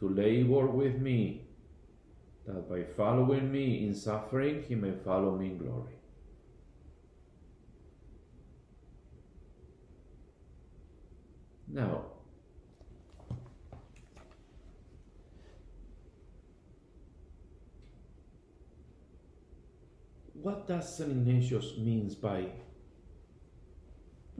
to 0.03 0.09
labor 0.09 0.67
with 0.67 0.99
me, 0.99 1.47
that 2.45 2.69
by 2.69 2.83
following 2.97 3.49
me 3.49 3.87
in 3.87 3.95
suffering 3.95 4.63
he 4.67 4.75
may 4.75 4.91
follow 5.05 5.37
me 5.37 5.45
in 5.47 5.57
glory. 5.57 5.93
Now, 11.69 12.01
what 20.33 20.67
does 20.67 20.97
St. 20.97 21.09
Ignatius 21.09 21.77
means 21.77 22.13
by 22.13 22.47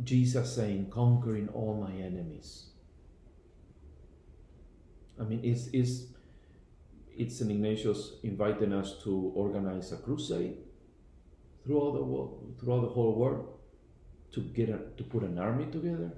Jesus 0.03 0.53
saying, 0.53 0.89
conquering 0.91 1.47
all 1.53 1.87
my 1.87 1.93
enemies? 1.93 2.72
I 5.19 5.23
mean, 5.23 5.43
is 5.43 5.67
is 5.67 6.07
it's 7.15 7.37
St. 7.37 7.51
Ignatius 7.51 8.13
inviting 8.23 8.73
us 8.73 8.95
to 9.03 9.31
organize 9.35 9.91
a 9.91 9.97
crusade 9.97 10.57
throughout 11.63 11.93
the 11.93 12.03
world, 12.03 12.55
throughout 12.59 12.81
the 12.81 12.89
whole 12.89 13.15
world, 13.15 13.59
to 14.31 14.41
get 14.41 14.69
a, 14.69 14.79
to 14.97 15.03
put 15.03 15.23
an 15.23 15.37
army 15.37 15.65
together? 15.71 16.11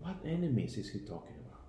What 0.00 0.16
enemies 0.24 0.76
is 0.76 0.90
he 0.90 1.00
talking 1.00 1.36
about? 1.46 1.60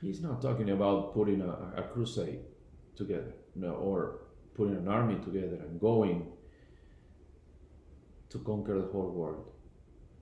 He's 0.00 0.20
not 0.20 0.40
talking 0.40 0.70
about 0.70 1.14
putting 1.14 1.40
a, 1.40 1.72
a 1.76 1.82
crusade 1.92 2.40
together, 2.94 3.32
no, 3.56 3.72
or 3.72 4.20
putting 4.54 4.76
an 4.76 4.88
army 4.88 5.16
together 5.24 5.56
and 5.56 5.80
going 5.80 6.26
to 8.30 8.38
conquer 8.38 8.80
the 8.80 8.86
whole 8.92 9.10
world 9.10 9.50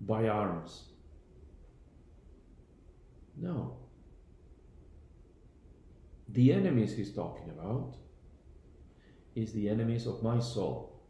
by 0.00 0.28
arms. 0.28 0.84
No. 3.36 3.76
The 6.28 6.52
enemies 6.52 6.96
he's 6.96 7.12
talking 7.12 7.50
about 7.50 7.96
is 9.34 9.52
the 9.52 9.68
enemies 9.68 10.06
of 10.06 10.22
my 10.22 10.40
soul. 10.40 11.02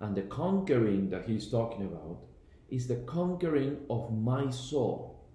And 0.00 0.16
the 0.16 0.22
conquering 0.22 1.10
that 1.10 1.26
he's 1.26 1.50
talking 1.50 1.84
about 1.84 2.18
is 2.68 2.86
the 2.86 3.02
conquering 3.06 3.78
of 3.88 4.12
my 4.12 4.50
soul. 4.50 5.28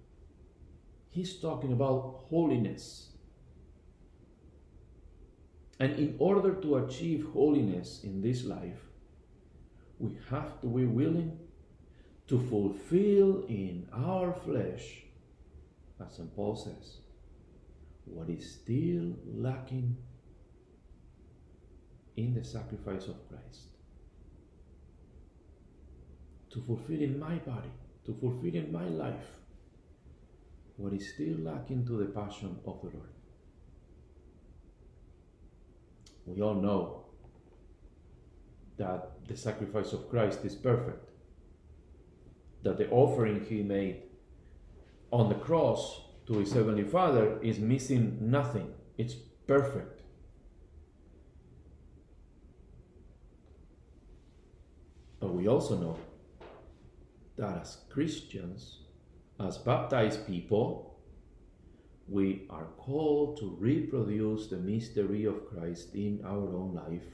He's 1.10 1.38
talking 1.40 1.72
about 1.72 2.24
holiness. 2.28 3.12
And 5.78 5.92
in 5.98 6.16
order 6.18 6.54
to 6.54 6.76
achieve 6.76 7.26
holiness 7.32 8.00
in 8.02 8.20
this 8.22 8.44
life, 8.44 8.80
we 9.98 10.18
have 10.30 10.60
to 10.60 10.66
be 10.66 10.84
willing 10.84 11.38
to 12.28 12.38
fulfill 12.38 13.44
in 13.46 13.86
our 13.92 14.32
flesh, 14.32 15.05
as 16.00 16.16
St. 16.16 16.34
Paul 16.34 16.56
says, 16.56 16.98
what 18.04 18.28
is 18.28 18.60
still 18.60 19.14
lacking 19.34 19.96
in 22.16 22.34
the 22.34 22.44
sacrifice 22.44 23.06
of 23.08 23.28
Christ. 23.28 23.68
To 26.50 26.60
fulfill 26.60 27.00
in 27.00 27.18
my 27.18 27.36
body, 27.36 27.70
to 28.06 28.14
fulfill 28.14 28.54
in 28.54 28.72
my 28.72 28.88
life 28.88 29.26
what 30.76 30.92
is 30.92 31.12
still 31.14 31.36
lacking 31.38 31.86
to 31.86 31.98
the 31.98 32.06
passion 32.06 32.58
of 32.66 32.80
the 32.80 32.88
Lord. 32.96 33.10
We 36.24 36.40
all 36.42 36.54
know 36.54 37.04
that 38.78 39.26
the 39.28 39.36
sacrifice 39.36 39.92
of 39.92 40.08
Christ 40.08 40.40
is 40.44 40.54
perfect, 40.54 41.10
that 42.62 42.78
the 42.78 42.88
offering 42.90 43.44
he 43.44 43.62
made 43.62 44.02
on 45.10 45.28
the 45.28 45.34
cross 45.34 46.02
to 46.26 46.38
his 46.38 46.52
heavenly 46.52 46.84
Father 46.84 47.38
is 47.42 47.58
missing 47.58 48.18
nothing, 48.20 48.72
it's 48.98 49.14
perfect. 49.46 50.02
But 55.20 55.34
we 55.34 55.48
also 55.48 55.76
know 55.76 55.98
that 57.36 57.60
as 57.60 57.78
Christians, 57.90 58.80
as 59.40 59.58
baptized 59.58 60.26
people, 60.26 60.98
we 62.08 62.46
are 62.50 62.66
called 62.76 63.38
to 63.38 63.56
reproduce 63.58 64.46
the 64.46 64.56
mystery 64.56 65.24
of 65.24 65.48
Christ 65.48 65.94
in 65.94 66.22
our 66.24 66.54
own 66.54 66.74
life. 66.74 67.06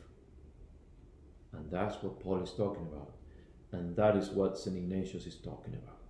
And 1.53 1.71
that's 1.71 2.03
what 2.03 2.21
Paul 2.21 2.43
is 2.43 2.53
talking 2.53 2.87
about. 2.93 3.15
And 3.73 3.97
that 3.97 4.17
is 4.17 4.31
what 4.31 4.59
St. 4.59 4.77
Ignatius 4.77 5.27
is 5.27 5.37
talking 5.37 5.75
about. 5.75 6.02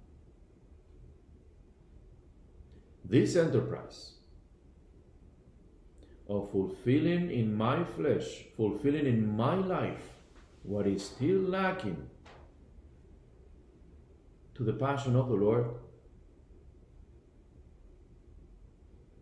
This 3.05 3.37
enterprise 3.37 4.12
of 6.29 6.51
fulfilling 6.51 7.31
in 7.31 7.55
my 7.55 7.85
flesh, 7.85 8.45
fulfilling 8.57 9.07
in 9.07 9.37
my 9.37 9.55
life 9.55 10.03
what 10.62 10.87
is 10.87 11.05
still 11.05 11.41
lacking 11.41 12.09
to 14.55 14.62
the 14.62 14.73
passion 14.73 15.17
of 15.17 15.29
the 15.29 15.35
Lord 15.35 15.67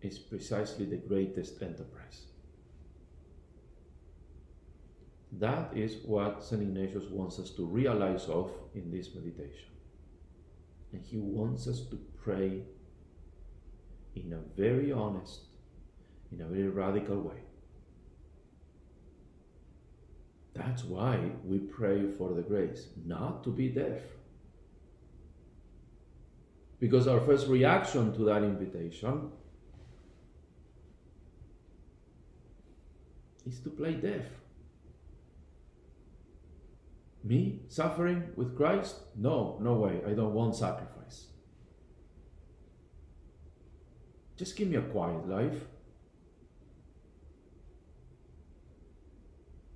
is 0.02 0.18
precisely 0.18 0.86
the 0.86 0.96
greatest 0.96 1.62
enterprise. 1.62 2.26
That 5.32 5.76
is 5.76 5.96
what 6.04 6.42
St. 6.42 6.60
Ignatius 6.60 7.04
wants 7.04 7.38
us 7.38 7.50
to 7.50 7.64
realize 7.64 8.26
of 8.26 8.50
in 8.74 8.90
this 8.90 9.14
meditation. 9.14 9.68
And 10.92 11.04
he 11.04 11.18
wants 11.18 11.68
us 11.68 11.80
to 11.82 11.98
pray 12.22 12.62
in 14.14 14.32
a 14.32 14.60
very 14.60 14.92
honest, 14.92 15.40
in 16.32 16.40
a 16.40 16.46
very 16.46 16.68
radical 16.68 17.20
way. 17.20 17.42
That's 20.54 20.84
why 20.84 21.30
we 21.44 21.58
pray 21.58 22.06
for 22.06 22.34
the 22.34 22.42
grace, 22.42 22.88
not 23.06 23.44
to 23.44 23.50
be 23.50 23.68
deaf. 23.68 24.02
Because 26.78 27.06
our 27.06 27.20
first 27.20 27.46
reaction 27.46 28.12
to 28.14 28.24
that 28.24 28.42
invitation 28.42 29.30
is 33.46 33.60
to 33.60 33.70
play 33.70 33.94
deaf. 33.94 34.24
Me 37.22 37.60
suffering 37.68 38.32
with 38.34 38.56
Christ? 38.56 38.96
No, 39.16 39.58
no 39.60 39.74
way. 39.74 40.00
I 40.06 40.12
don't 40.12 40.32
want 40.32 40.56
sacrifice. 40.56 41.26
Just 44.40 44.56
give 44.56 44.68
me 44.68 44.76
a 44.76 44.80
quiet 44.80 45.28
life. 45.28 45.66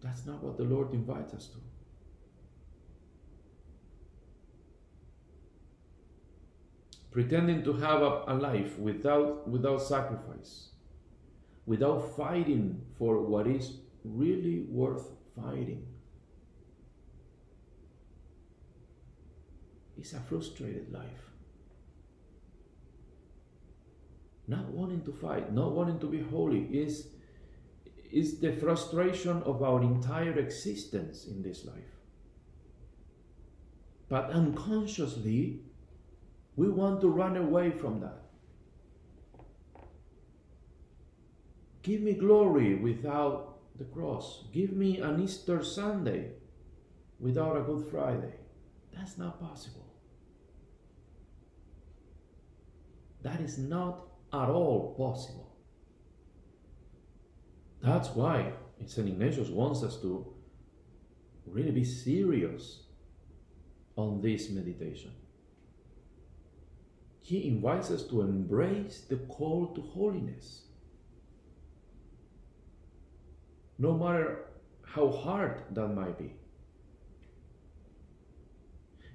That's 0.03 0.24
not 0.24 0.42
what 0.42 0.57
the 0.57 0.64
Lord 0.64 0.94
invites 0.94 1.35
us 1.35 1.48
to. 1.48 1.59
Pretending 7.11 7.62
to 7.62 7.74
have 7.74 8.00
a, 8.00 8.24
a 8.27 8.35
life 8.37 8.79
without, 8.79 9.46
without 9.46 9.83
sacrifice, 9.83 10.70
without 11.66 12.16
fighting 12.16 12.81
for 12.98 13.20
what 13.20 13.46
is 13.46 13.81
really 14.03 14.61
worth 14.70 15.09
fighting. 15.37 15.87
It's 19.98 20.14
a 20.14 20.20
frustrated 20.20 20.90
life. 20.90 21.34
Not 24.47 24.67
wanting 24.67 25.03
to 25.03 25.13
fight, 25.13 25.53
not 25.53 25.73
wanting 25.73 25.99
to 26.01 26.07
be 26.07 26.21
holy 26.21 26.65
is, 26.65 27.09
is 28.13 28.41
the 28.41 28.53
frustration 28.53 29.43
of 29.45 29.63
our 29.63 29.83
entire 29.83 30.39
existence 30.39 31.27
in 31.27 31.43
this 31.43 31.65
life. 31.65 31.95
But 34.09 34.31
unconsciously, 34.31 35.61
we 36.57 36.69
want 36.69 37.01
to 37.01 37.09
run 37.09 37.37
away 37.37 37.71
from 37.71 38.01
that. 38.01 38.25
Give 41.83 42.01
me 42.01 42.13
glory 42.15 42.77
without 42.77 43.59
the 43.77 43.85
cross. 43.85 44.45
Give 44.53 44.73
me 44.73 44.99
an 44.99 45.23
Easter 45.23 45.63
Sunday 45.63 46.31
without 47.19 47.57
a 47.57 47.61
Good 47.61 47.87
Friday. 47.91 48.35
That's 48.95 49.19
not 49.19 49.41
possible. 49.41 49.87
That 53.23 53.41
is 53.41 53.59
not 53.59 54.07
at 54.42 54.49
all 54.49 54.94
possible. 54.99 55.53
That's 57.83 58.09
why 58.09 58.53
St. 58.87 59.09
Ignatius 59.09 59.49
wants 59.49 59.83
us 59.83 60.01
to 60.01 60.27
really 61.47 61.70
be 61.70 61.85
serious 61.85 62.85
on 63.97 64.20
this 64.20 64.51
meditation. 64.51 65.12
He 67.23 67.47
invites 67.47 67.90
us 67.90 68.03
to 68.09 68.23
embrace 68.23 69.03
the 69.09 69.16
call 69.16 69.68
to 69.75 69.81
holiness. 69.81 70.62
No 73.79 73.97
matter 73.97 74.47
how 74.83 75.11
hard 75.11 75.62
that 75.70 75.88
might 75.88 76.18
be. 76.18 76.35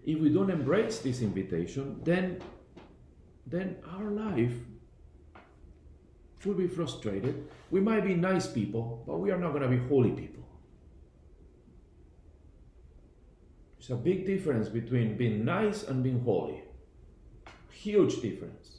If 0.05 0.19
we 0.19 0.29
don't 0.29 0.49
embrace 0.49 0.99
this 0.99 1.21
invitation, 1.21 2.01
then, 2.03 2.41
then 3.45 3.77
our 3.95 4.09
life 4.09 4.53
will 6.45 6.55
be 6.55 6.67
frustrated. 6.67 7.47
We 7.69 7.81
might 7.81 8.05
be 8.05 8.15
nice 8.15 8.47
people, 8.47 9.03
but 9.05 9.17
we 9.17 9.31
are 9.31 9.37
not 9.37 9.51
going 9.51 9.63
to 9.63 9.69
be 9.69 9.87
holy 9.87 10.11
people. 10.11 10.43
There's 13.77 13.91
a 13.91 13.95
big 13.95 14.25
difference 14.25 14.69
between 14.69 15.17
being 15.17 15.43
nice 15.43 15.83
and 15.83 16.03
being 16.03 16.21
holy. 16.21 16.63
Huge 17.71 18.21
difference. 18.21 18.77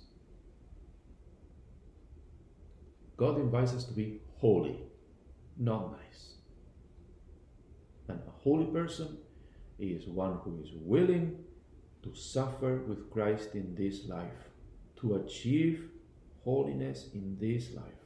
God 3.17 3.39
invites 3.39 3.75
us 3.75 3.85
to 3.85 3.93
be 3.93 4.21
holy, 4.39 4.81
not 5.59 5.93
nice. 5.93 6.35
And 8.09 8.19
a 8.27 8.31
holy 8.43 8.67
person 8.67 9.19
is 9.79 10.07
one 10.07 10.39
who 10.43 10.59
is 10.63 10.71
willing 10.75 11.37
to 12.03 12.15
suffer 12.15 12.83
with 12.89 13.11
Christ 13.11 13.55
in 13.55 13.75
this 13.75 14.07
life, 14.07 14.49
to 15.01 15.17
achieve 15.17 15.90
holiness 16.51 17.09
in 17.15 17.37
this 17.39 17.73
life. 17.75 18.03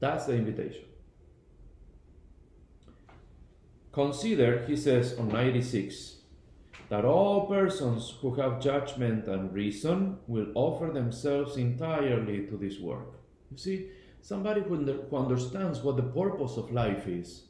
That's 0.00 0.26
the 0.26 0.34
invitation. 0.34 0.84
Consider, 3.92 4.64
he 4.66 4.76
says 4.76 5.18
on 5.18 5.28
96, 5.28 6.16
that 6.88 7.04
all 7.04 7.46
persons 7.46 8.14
who 8.20 8.34
have 8.34 8.60
judgment 8.60 9.26
and 9.26 9.52
reason 9.52 10.18
will 10.26 10.46
offer 10.54 10.90
themselves 10.92 11.56
entirely 11.56 12.46
to 12.46 12.56
this 12.56 12.80
work. 12.80 13.20
You 13.50 13.58
see, 13.58 13.88
somebody 14.22 14.62
who, 14.62 15.16
understands 15.16 15.80
what 15.80 15.96
the 15.96 16.02
purpose 16.02 16.56
of 16.56 16.72
life 16.72 17.06
is 17.06 17.42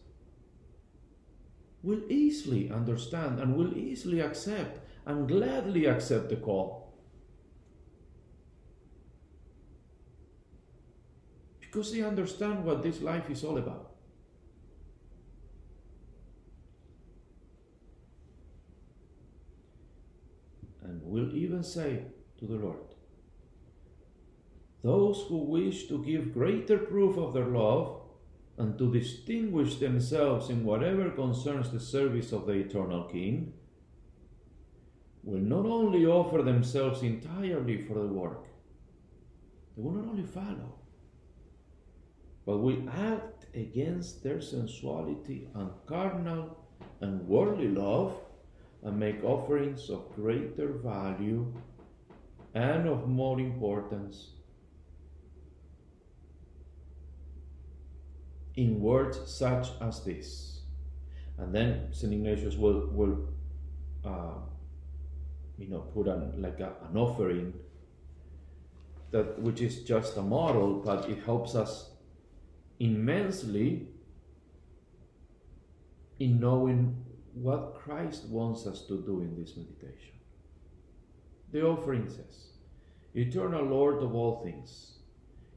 will 1.82 2.02
easily 2.10 2.70
understand 2.70 3.40
and 3.40 3.56
will 3.56 3.76
easily 3.76 4.20
accept 4.20 4.80
and 5.06 5.28
gladly 5.28 5.86
accept 5.86 6.28
the 6.28 6.36
call. 6.36 6.94
Because 11.60 11.92
they 11.92 12.02
understand 12.02 12.64
what 12.64 12.82
this 12.82 13.00
life 13.00 13.30
is 13.30 13.44
all 13.44 13.58
about. 13.58 13.90
and 20.90 21.02
will 21.04 21.34
even 21.34 21.62
say 21.62 22.02
to 22.38 22.46
the 22.46 22.56
Lord, 22.56 22.94
Those 24.82 25.24
who 25.28 25.38
wish 25.38 25.86
to 25.88 26.04
give 26.04 26.34
greater 26.34 26.78
proof 26.78 27.16
of 27.16 27.32
their 27.32 27.46
love 27.46 28.00
and 28.58 28.76
to 28.78 28.92
distinguish 28.92 29.76
themselves 29.76 30.50
in 30.50 30.64
whatever 30.64 31.10
concerns 31.10 31.70
the 31.70 31.80
service 31.80 32.32
of 32.32 32.46
the 32.46 32.52
eternal 32.52 33.04
King 33.04 33.54
will 35.22 35.40
not 35.40 35.66
only 35.66 36.06
offer 36.06 36.42
themselves 36.42 37.02
entirely 37.02 37.78
for 37.78 37.94
the 37.94 38.06
work, 38.06 38.44
they 39.76 39.82
will 39.82 39.92
not 39.92 40.08
only 40.08 40.24
follow, 40.24 40.74
but 42.46 42.58
will 42.58 42.88
act 42.90 43.46
against 43.54 44.22
their 44.22 44.40
sensuality 44.40 45.48
and 45.54 45.70
carnal 45.86 46.56
and 47.00 47.26
worldly 47.26 47.68
love 47.68 48.14
and 48.82 48.98
make 48.98 49.22
offerings 49.22 49.90
of 49.90 50.14
greater 50.14 50.68
value 50.68 51.52
and 52.54 52.88
of 52.88 53.08
more 53.08 53.38
importance. 53.38 54.30
In 58.56 58.80
words 58.80 59.18
such 59.30 59.68
as 59.80 60.04
this. 60.04 60.60
And 61.38 61.54
then 61.54 61.88
St. 61.92 62.12
Ignatius 62.12 62.56
will, 62.56 62.88
will 62.90 63.28
uh, 64.04 64.40
you 65.60 65.68
know, 65.68 65.80
put 65.94 66.08
on 66.08 66.32
like 66.40 66.58
a, 66.58 66.72
an 66.88 66.96
offering 66.96 67.52
that 69.10 69.38
which 69.40 69.60
is 69.60 69.80
just 69.82 70.16
a 70.16 70.22
model, 70.22 70.80
but 70.84 71.08
it 71.08 71.18
helps 71.24 71.54
us 71.54 71.90
immensely 72.78 73.88
in 76.18 76.40
knowing 76.40 77.04
what 77.34 77.74
Christ 77.74 78.26
wants 78.26 78.66
us 78.66 78.86
to 78.86 79.02
do 79.02 79.20
in 79.20 79.36
this 79.38 79.56
meditation. 79.56 80.14
The 81.52 81.62
offering 81.62 82.08
says, 82.08 82.52
Eternal 83.14 83.64
Lord 83.64 84.02
of 84.02 84.14
all 84.14 84.42
things, 84.42 84.98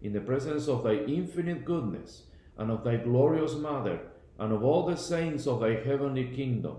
in 0.01 0.13
the 0.13 0.19
presence 0.19 0.67
of 0.67 0.83
thy 0.83 0.95
infinite 0.95 1.63
goodness 1.63 2.23
and 2.57 2.71
of 2.71 2.83
thy 2.83 2.97
glorious 2.97 3.53
Mother 3.53 3.99
and 4.39 4.51
of 4.51 4.63
all 4.63 4.85
the 4.85 4.97
saints 4.97 5.47
of 5.47 5.61
thy 5.61 5.75
heavenly 5.75 6.25
kingdom, 6.25 6.77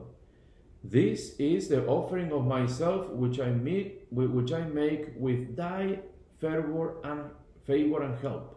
this 0.85 1.35
is 1.38 1.68
the 1.68 1.87
offering 1.87 2.31
of 2.31 2.47
myself 2.47 3.09
which 3.09 3.40
I 3.40 3.49
make, 3.49 4.07
which 4.11 4.53
I 4.53 4.64
make 4.64 5.14
with 5.16 5.57
thy 5.57 6.01
fervor 6.40 6.97
and 7.03 7.31
favor 7.66 8.03
and 8.03 8.18
help. 8.18 8.51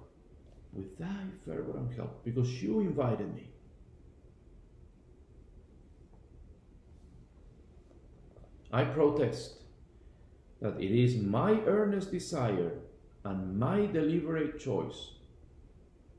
With 0.74 0.98
thy 1.00 1.24
fervor 1.46 1.78
and 1.78 1.96
help, 1.96 2.26
because 2.26 2.62
you 2.62 2.82
invited 2.82 3.34
me. 3.34 3.50
I 8.74 8.84
protest 8.84 9.64
that 10.62 10.82
it 10.82 10.92
is 10.92 11.16
my 11.16 11.62
earnest 11.66 12.12
desire 12.12 12.74
and 13.24 13.58
my 13.58 13.86
deliberate 13.86 14.60
choice, 14.60 15.12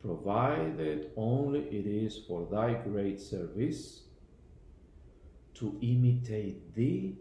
provided 0.00 1.10
only 1.16 1.60
it 1.60 1.86
is 1.86 2.18
for 2.26 2.48
thy 2.50 2.72
great 2.72 3.20
service, 3.20 4.04
to 5.58 5.76
imitate 5.82 6.74
thee 6.74 7.16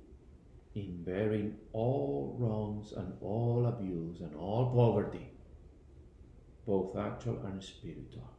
in 0.75 1.03
bearing 1.03 1.55
all 1.73 2.35
wrongs 2.39 2.91
and 2.91 3.13
all 3.21 3.65
abuse 3.65 4.19
and 4.19 4.35
all 4.35 4.71
poverty, 4.73 5.27
both 6.65 6.95
actual 6.97 7.39
and 7.45 7.63
spiritual. 7.63 8.29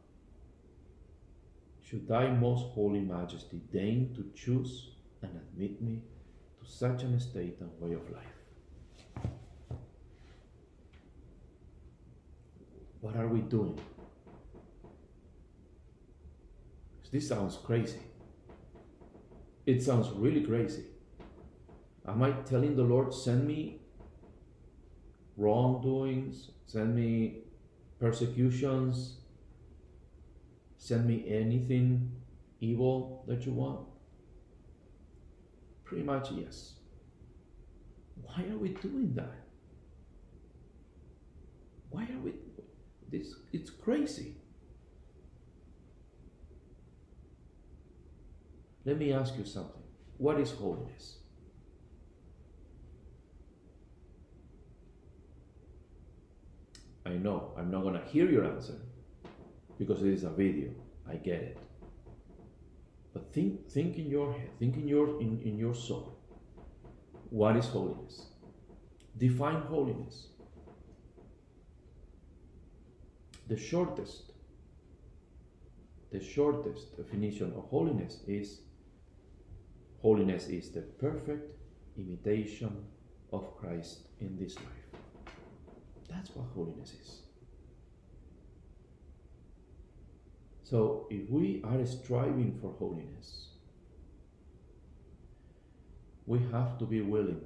Should 1.83 2.07
thy 2.07 2.29
most 2.29 2.65
holy 2.73 3.01
majesty 3.01 3.61
deign 3.73 4.13
to 4.15 4.23
choose 4.39 4.91
and 5.21 5.31
admit 5.35 5.81
me 5.81 6.01
to 6.61 6.69
such 6.69 7.03
an 7.03 7.13
estate 7.15 7.57
and 7.59 7.69
way 7.79 7.95
of 7.95 8.09
life. 8.09 8.39
What 13.01 13.15
are 13.15 13.27
we 13.27 13.41
doing? 13.41 13.79
This 17.11 17.27
sounds 17.27 17.57
crazy. 17.57 18.08
It 19.69 19.83
sounds 19.83 20.09
really 20.09 20.41
crazy. 20.41 20.85
Am 22.07 22.23
I 22.23 22.31
telling 22.31 22.75
the 22.75 22.81
Lord, 22.81 23.13
send 23.13 23.47
me 23.47 23.81
wrongdoings, 25.37 26.49
send 26.65 26.95
me 26.95 27.43
persecutions, 27.99 29.17
send 30.79 31.05
me 31.05 31.23
anything 31.27 32.11
evil 32.59 33.23
that 33.27 33.45
you 33.45 33.51
want? 33.51 33.81
Pretty 35.83 36.03
much 36.03 36.31
yes. 36.31 36.73
Why 38.23 38.45
are 38.51 38.57
we 38.57 38.69
doing 38.69 39.13
that? 39.13 39.35
Why 41.91 42.05
are 42.05 42.21
we 42.23 42.33
this 43.11 43.35
it's 43.53 43.69
crazy. 43.69 44.38
Let 48.89 48.97
me 48.97 49.13
ask 49.13 49.37
you 49.37 49.45
something. 49.45 49.83
What 50.17 50.39
is 50.39 50.49
holiness? 50.49 51.19
I 57.05 57.11
know 57.11 57.53
I'm 57.55 57.69
not 57.69 57.83
going 57.83 57.93
to 57.93 58.05
hear 58.05 58.27
your 58.27 58.45
answer 58.45 58.79
because 59.77 60.01
it 60.01 60.11
is 60.11 60.23
a 60.23 60.31
video. 60.31 60.71
I 61.07 61.17
get 61.17 61.39
it. 61.49 61.59
But 63.13 63.31
think, 63.31 63.69
think 63.69 63.99
in 63.99 64.09
your 64.09 64.33
head, 64.33 64.57
think 64.57 64.75
in 64.75 64.87
your, 64.87 65.21
in, 65.21 65.39
in 65.43 65.59
your 65.59 65.75
soul. 65.75 66.17
What 67.29 67.57
is 67.57 67.67
holiness? 67.67 68.25
Define 69.15 69.61
holiness. 69.73 70.29
The 73.47 73.57
shortest, 73.57 74.31
the 76.11 76.23
shortest 76.23 76.97
definition 76.97 77.53
of 77.55 77.65
holiness 77.69 78.21
is 78.27 78.61
holiness 80.01 80.47
is 80.47 80.69
the 80.71 80.81
perfect 80.81 81.55
imitation 81.97 82.85
of 83.31 83.57
Christ 83.57 84.07
in 84.19 84.37
this 84.37 84.55
life. 84.55 85.35
That's 86.09 86.29
what 86.31 86.47
holiness 86.55 86.93
is. 87.01 87.19
So 90.63 91.07
if 91.09 91.29
we 91.29 91.63
are 91.63 91.85
striving 91.85 92.57
for 92.61 92.71
holiness, 92.77 93.49
we 96.25 96.39
have 96.51 96.77
to 96.77 96.85
be 96.85 97.01
willing 97.01 97.41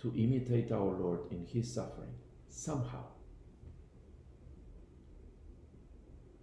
to 0.00 0.12
imitate 0.16 0.70
our 0.72 0.96
Lord 0.98 1.20
in 1.30 1.46
His 1.46 1.72
suffering 1.72 2.14
somehow. 2.48 3.04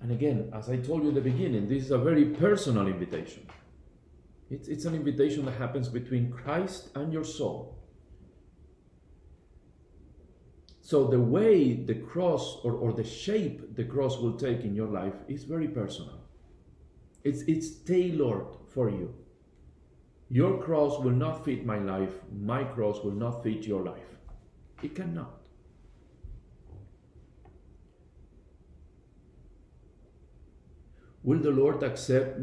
And 0.01 0.12
again, 0.12 0.49
as 0.53 0.69
I 0.69 0.77
told 0.77 1.03
you 1.03 1.09
in 1.09 1.15
the 1.15 1.21
beginning, 1.21 1.67
this 1.67 1.83
is 1.83 1.91
a 1.91 1.97
very 1.97 2.25
personal 2.25 2.88
invitation. 2.88 3.45
It's, 4.49 4.67
it's 4.67 4.85
an 4.85 4.95
invitation 4.95 5.45
that 5.45 5.55
happens 5.55 5.89
between 5.89 6.31
Christ 6.31 6.89
and 6.95 7.13
your 7.13 7.23
soul. 7.23 7.77
So 10.81 11.05
the 11.05 11.19
way 11.19 11.73
the 11.73 11.93
cross 11.93 12.59
or, 12.63 12.73
or 12.73 12.93
the 12.93 13.03
shape 13.03 13.75
the 13.75 13.83
cross 13.83 14.17
will 14.17 14.33
take 14.33 14.62
in 14.62 14.73
your 14.73 14.88
life 14.88 15.13
is 15.27 15.43
very 15.43 15.67
personal. 15.67 16.19
It's, 17.23 17.41
it's 17.43 17.69
tailored 17.69 18.47
for 18.73 18.89
you. 18.89 19.13
Your 20.29 20.62
cross 20.63 20.99
will 20.99 21.12
not 21.12 21.45
fit 21.45 21.65
my 21.65 21.77
life, 21.77 22.13
my 22.31 22.63
cross 22.63 23.03
will 23.03 23.12
not 23.12 23.43
fit 23.43 23.67
your 23.67 23.83
life. 23.83 24.15
It 24.81 24.95
cannot. 24.95 25.38
Will 31.23 31.39
the 31.39 31.51
Lord 31.51 31.84
accept, 31.84 32.39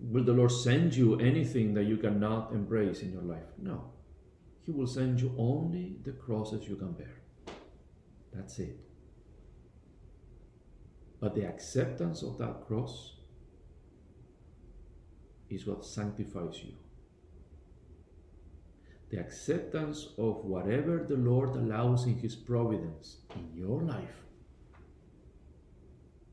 will 0.00 0.24
the 0.24 0.32
Lord 0.32 0.50
send 0.50 0.94
you 0.94 1.18
anything 1.18 1.74
that 1.74 1.84
you 1.84 1.96
cannot 1.96 2.52
embrace 2.52 3.02
in 3.02 3.12
your 3.12 3.22
life? 3.22 3.50
No. 3.58 3.92
He 4.64 4.70
will 4.70 4.86
send 4.86 5.20
you 5.20 5.34
only 5.38 5.96
the 6.04 6.12
crosses 6.12 6.66
you 6.66 6.76
can 6.76 6.92
bear. 6.92 7.20
That's 8.32 8.58
it. 8.58 8.76
But 11.20 11.34
the 11.34 11.44
acceptance 11.46 12.22
of 12.22 12.38
that 12.38 12.66
cross 12.66 13.14
is 15.50 15.66
what 15.66 15.84
sanctifies 15.84 16.62
you. 16.64 16.72
The 19.10 19.20
acceptance 19.20 20.08
of 20.18 20.44
whatever 20.44 21.04
the 21.08 21.16
Lord 21.16 21.50
allows 21.50 22.06
in 22.06 22.18
His 22.18 22.34
providence 22.34 23.18
in 23.36 23.50
your 23.54 23.82
life 23.82 24.24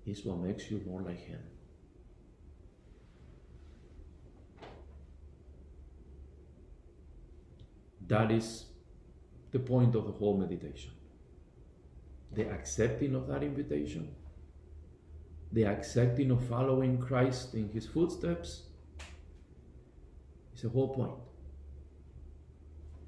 is 0.06 0.25
what 0.25 0.39
makes 0.39 0.71
you 0.71 0.82
more 0.88 1.01
like 1.01 1.19
Him. 1.19 1.41
That 8.07 8.31
is 8.31 8.65
the 9.51 9.59
point 9.59 9.95
of 9.95 10.05
the 10.05 10.11
whole 10.11 10.37
meditation 10.37 10.91
the 12.33 12.49
accepting 12.49 13.15
of 13.15 13.27
that 13.27 13.43
invitation, 13.43 14.15
the 15.51 15.65
accepting 15.65 16.31
of 16.31 16.45
following 16.47 16.97
Christ 16.97 17.53
in 17.53 17.69
his 17.69 17.85
footsteps 17.85 18.63
is 20.55 20.61
the 20.61 20.69
whole 20.69 20.95
point. 20.95 21.15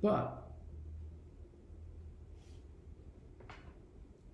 But 0.01 0.51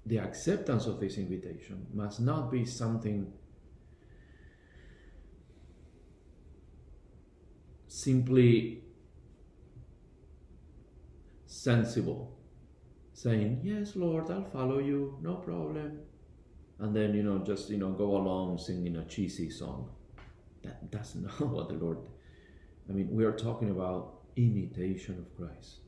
the 0.07 0.17
acceptance 0.17 0.87
of 0.87 0.99
this 0.99 1.17
invitation 1.17 1.85
must 1.93 2.19
not 2.19 2.51
be 2.51 2.65
something 2.65 3.31
simply 7.87 8.83
sensible 11.63 12.37
saying, 13.13 13.59
Yes, 13.63 13.95
Lord, 13.95 14.31
I'll 14.31 14.45
follow 14.45 14.79
you, 14.79 15.17
no 15.21 15.35
problem. 15.35 15.99
And 16.79 16.95
then, 16.95 17.13
you 17.13 17.23
know, 17.23 17.39
just, 17.39 17.69
you 17.69 17.77
know, 17.77 17.89
go 17.89 18.15
along 18.15 18.57
singing 18.57 18.95
a 18.95 19.05
cheesy 19.05 19.49
song. 19.49 19.89
That, 20.63 20.91
that's 20.91 21.15
not 21.25 21.41
what 21.41 21.67
the 21.67 21.75
Lord, 21.75 21.97
I 22.89 22.93
mean, 22.93 23.09
we 23.11 23.25
are 23.25 23.33
talking 23.33 23.71
about 23.71 24.21
imitation 24.37 25.17
of 25.19 25.35
Christ. 25.35 25.79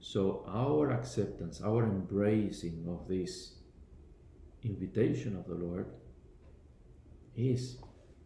So 0.00 0.44
our 0.46 0.90
acceptance, 0.90 1.62
our 1.62 1.84
embracing 1.84 2.84
of 2.88 3.08
this 3.08 3.54
invitation 4.62 5.34
of 5.36 5.46
the 5.46 5.54
Lord 5.54 5.86
is 7.34 7.78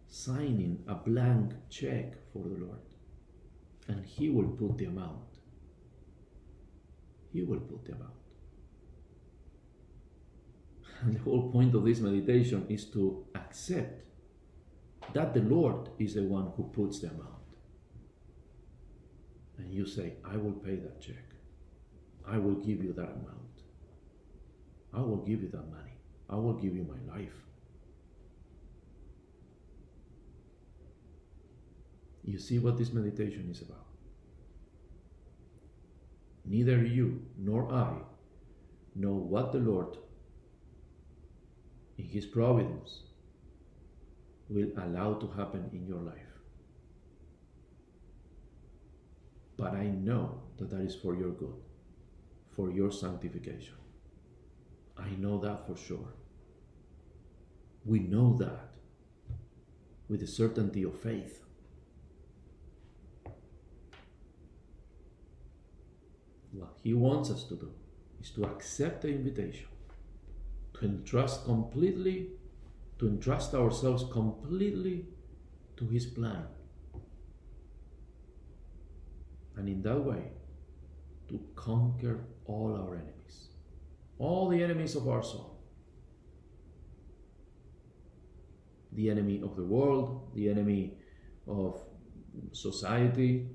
signing 0.08 0.82
a 0.88 0.94
blank 0.94 1.52
check 1.70 2.14
for 2.32 2.42
the 2.42 2.64
Lord. 2.64 2.80
And 3.86 4.04
He 4.04 4.28
will 4.28 4.48
put 4.48 4.78
the 4.78 4.86
amount. 4.86 5.31
Will 7.34 7.60
put 7.60 7.84
them 7.86 7.98
out. 8.02 8.14
And 11.02 11.14
the 11.16 11.20
whole 11.20 11.50
point 11.50 11.74
of 11.74 11.84
this 11.84 12.00
meditation 12.00 12.66
is 12.68 12.84
to 12.86 13.24
accept 13.34 14.02
that 15.14 15.34
the 15.34 15.40
Lord 15.40 15.88
is 15.98 16.14
the 16.14 16.22
one 16.22 16.52
who 16.56 16.64
puts 16.64 17.00
them 17.00 17.18
out. 17.22 17.40
And 19.58 19.72
you 19.72 19.86
say, 19.86 20.14
I 20.24 20.36
will 20.36 20.52
pay 20.52 20.76
that 20.76 21.00
check. 21.00 21.24
I 22.26 22.38
will 22.38 22.54
give 22.54 22.82
you 22.82 22.92
that 22.92 23.10
amount. 23.10 23.62
I 24.92 25.00
will 25.00 25.24
give 25.24 25.42
you 25.42 25.48
that 25.48 25.70
money. 25.70 25.96
I 26.28 26.36
will 26.36 26.54
give 26.54 26.76
you 26.76 26.84
my 26.84 27.14
life. 27.14 27.32
You 32.24 32.38
see 32.38 32.58
what 32.58 32.78
this 32.78 32.92
meditation 32.92 33.48
is 33.50 33.62
about. 33.62 33.81
Neither 36.44 36.84
you 36.84 37.22
nor 37.38 37.72
I 37.72 37.98
know 38.94 39.12
what 39.12 39.52
the 39.52 39.58
Lord, 39.58 39.96
in 41.96 42.04
His 42.04 42.26
providence, 42.26 43.02
will 44.48 44.70
allow 44.76 45.14
to 45.14 45.28
happen 45.28 45.70
in 45.72 45.86
your 45.86 46.00
life. 46.00 46.16
But 49.56 49.74
I 49.74 49.84
know 49.84 50.42
that 50.58 50.70
that 50.70 50.80
is 50.80 50.96
for 50.96 51.14
your 51.14 51.30
good, 51.30 51.54
for 52.50 52.70
your 52.70 52.90
sanctification. 52.90 53.74
I 54.96 55.10
know 55.10 55.38
that 55.38 55.66
for 55.66 55.76
sure. 55.76 56.12
We 57.84 58.00
know 58.00 58.36
that 58.38 58.70
with 60.08 60.20
the 60.20 60.26
certainty 60.26 60.82
of 60.82 61.00
faith. 61.00 61.41
What 66.52 66.76
He 66.82 66.94
wants 66.94 67.30
us 67.30 67.44
to 67.44 67.56
do 67.56 67.70
is 68.20 68.30
to 68.30 68.44
accept 68.44 69.02
the 69.02 69.08
invitation, 69.08 69.66
to 70.74 70.84
entrust 70.84 71.44
completely, 71.44 72.30
to 72.98 73.08
entrust 73.08 73.54
ourselves 73.54 74.04
completely 74.12 75.06
to 75.76 75.86
His 75.86 76.06
plan. 76.06 76.44
And 79.56 79.68
in 79.68 79.82
that 79.82 80.04
way, 80.04 80.32
to 81.28 81.40
conquer 81.54 82.24
all 82.44 82.76
our 82.76 82.94
enemies, 82.94 83.48
all 84.18 84.48
the 84.48 84.62
enemies 84.62 84.94
of 84.94 85.08
our 85.08 85.22
soul. 85.22 85.58
The 88.92 89.08
enemy 89.08 89.40
of 89.42 89.56
the 89.56 89.64
world, 89.64 90.30
the 90.34 90.50
enemy 90.50 90.98
of 91.46 91.80
society, 92.52 93.48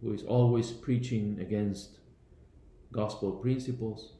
who 0.00 0.12
is 0.12 0.22
always 0.22 0.70
preaching 0.70 1.38
against 1.40 1.98
gospel 2.94 3.32
principles, 3.32 4.12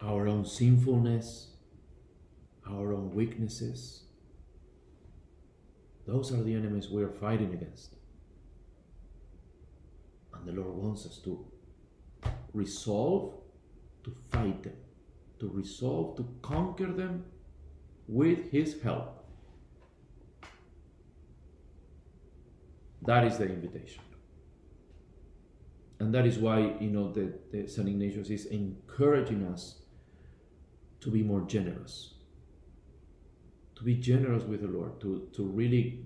our 0.00 0.26
own 0.26 0.44
sinfulness, 0.44 1.54
our 2.66 2.92
own 2.92 3.14
weaknesses, 3.14 4.02
Those 6.06 6.32
are 6.32 6.42
the 6.42 6.54
enemies 6.54 6.90
we 6.90 7.02
are 7.04 7.10
fighting 7.10 7.52
against. 7.52 7.94
And 10.34 10.46
the 10.46 10.52
Lord 10.52 10.74
wants 10.74 11.06
us 11.06 11.18
to 11.18 11.46
resolve 12.52 13.34
to 14.04 14.12
fight 14.32 14.64
them, 14.64 14.76
to 15.38 15.48
resolve 15.48 16.16
to 16.16 16.26
conquer 16.42 16.92
them 16.92 17.24
with 18.08 18.50
His 18.50 18.82
help. 18.82 19.24
That 23.02 23.24
is 23.24 23.38
the 23.38 23.44
invitation. 23.44 24.02
And 26.02 26.12
that 26.14 26.26
is 26.26 26.36
why, 26.36 26.74
you 26.80 26.90
know, 26.90 27.12
the, 27.12 27.32
the 27.52 27.68
St. 27.68 27.88
Ignatius 27.88 28.28
is 28.28 28.46
encouraging 28.46 29.46
us 29.46 29.82
to 31.00 31.12
be 31.12 31.22
more 31.22 31.42
generous. 31.42 32.14
To 33.76 33.84
be 33.84 33.94
generous 33.94 34.42
with 34.42 34.62
the 34.62 34.66
Lord, 34.66 35.00
to, 35.02 35.28
to 35.32 35.44
really 35.44 36.02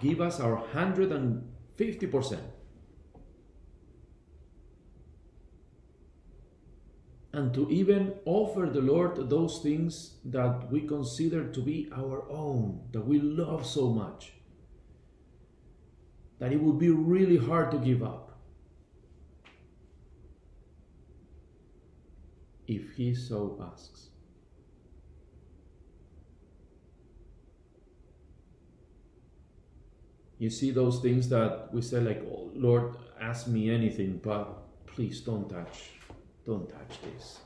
give 0.00 0.22
us 0.22 0.40
our 0.40 0.56
150%. 0.72 2.38
And 7.34 7.52
to 7.52 7.70
even 7.70 8.14
offer 8.24 8.70
the 8.72 8.80
Lord 8.80 9.28
those 9.28 9.60
things 9.62 10.14
that 10.24 10.72
we 10.72 10.80
consider 10.80 11.52
to 11.52 11.60
be 11.60 11.90
our 11.94 12.26
own, 12.30 12.88
that 12.92 13.06
we 13.06 13.20
love 13.20 13.66
so 13.66 13.90
much, 13.90 14.32
that 16.38 16.54
it 16.54 16.62
would 16.62 16.78
be 16.78 16.88
really 16.88 17.36
hard 17.36 17.70
to 17.72 17.76
give 17.76 18.02
up. 18.02 18.28
If 22.70 22.92
he 22.92 23.12
so 23.12 23.58
asks. 23.72 24.10
You 30.38 30.50
see 30.50 30.70
those 30.70 31.00
things 31.00 31.28
that 31.30 31.68
we 31.72 31.82
say, 31.82 32.00
like, 32.00 32.22
oh, 32.30 32.50
Lord, 32.54 32.94
ask 33.20 33.48
me 33.48 33.70
anything, 33.70 34.20
but 34.22 34.86
please 34.86 35.20
don't 35.20 35.50
touch, 35.50 35.90
don't 36.46 36.70
touch 36.70 37.00
this. 37.02 37.40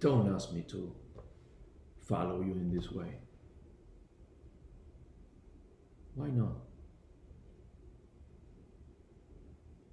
Don't 0.00 0.32
ask 0.34 0.52
me 0.52 0.62
to 0.68 0.94
follow 2.06 2.42
you 2.42 2.52
in 2.52 2.70
this 2.74 2.92
way. 2.92 3.16
Why 6.14 6.28
not? 6.28 6.56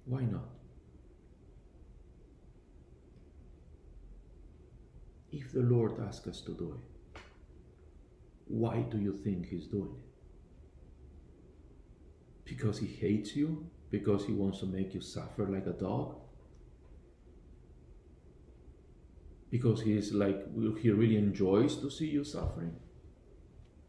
Why 0.04 0.20
not? 0.20 0.57
If 5.38 5.52
the 5.52 5.60
Lord 5.60 6.00
asks 6.06 6.26
us 6.26 6.40
to 6.42 6.52
do 6.52 6.74
it, 6.74 7.20
why 8.46 8.80
do 8.90 8.98
you 8.98 9.12
think 9.12 9.48
He's 9.48 9.66
doing 9.66 9.94
it? 9.94 10.04
Because 12.44 12.78
He 12.78 12.86
hates 12.86 13.36
you? 13.36 13.66
Because 13.90 14.24
He 14.24 14.32
wants 14.32 14.60
to 14.60 14.66
make 14.66 14.94
you 14.94 15.00
suffer 15.00 15.46
like 15.46 15.66
a 15.66 15.72
dog? 15.72 16.16
Because 19.50 19.82
He 19.82 19.96
is 19.96 20.12
like, 20.12 20.46
He 20.80 20.90
really 20.90 21.16
enjoys 21.16 21.76
to 21.76 21.90
see 21.90 22.06
you 22.06 22.24
suffering? 22.24 22.76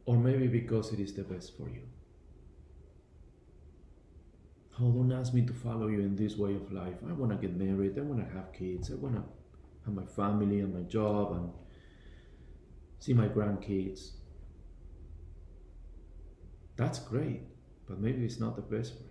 Or 0.06 0.18
maybe 0.18 0.48
because 0.48 0.92
it 0.92 1.00
is 1.00 1.14
the 1.14 1.24
best 1.24 1.56
for 1.56 1.70
you? 1.70 1.84
Oh, 4.82 4.92
don't 4.92 5.12
ask 5.12 5.34
me 5.34 5.46
to 5.46 5.54
follow 5.54 5.88
you 5.88 6.00
in 6.00 6.16
this 6.16 6.38
way 6.38 6.56
of 6.56 6.72
life. 6.72 6.96
I 7.08 7.12
want 7.12 7.32
to 7.34 7.38
get 7.38 7.58
married. 7.58 7.98
I 7.98 8.02
want 8.02 8.26
to 8.26 8.34
have 8.34 8.54
kids. 8.54 8.90
I 8.92 8.96
want 8.96 9.16
to 9.16 9.24
and 9.90 9.98
my 9.98 10.06
family 10.06 10.60
and 10.62 10.74
my 10.74 10.82
job 10.82 11.34
and 11.34 11.52
see 13.00 13.14
my 13.14 13.28
grandkids. 13.28 14.12
That's 16.78 17.00
great, 17.00 17.42
but 17.88 18.00
maybe 18.00 18.24
it's 18.24 18.40
not 18.40 18.56
the 18.56 18.62
best 18.62 18.94
for 18.96 19.04
you. 19.04 19.10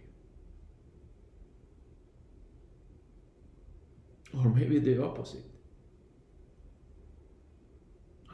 Or 4.40 4.48
maybe 4.48 4.78
the 4.78 5.02
opposite. 5.02 5.44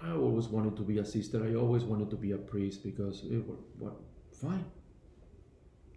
I 0.03 0.11
always 0.13 0.49
wanted 0.49 0.77
to 0.77 0.83
be 0.83 0.99
a 0.99 1.05
sister. 1.05 1.45
I 1.45 1.55
always 1.55 1.85
wanted 1.85 2.11
to 2.11 2.17
be 2.17 2.33
a 2.33 2.37
priest 2.37 2.85
because 2.85 3.25
it 3.25 3.47
was 3.49 3.59
what 3.79 3.97
fine. 4.33 4.67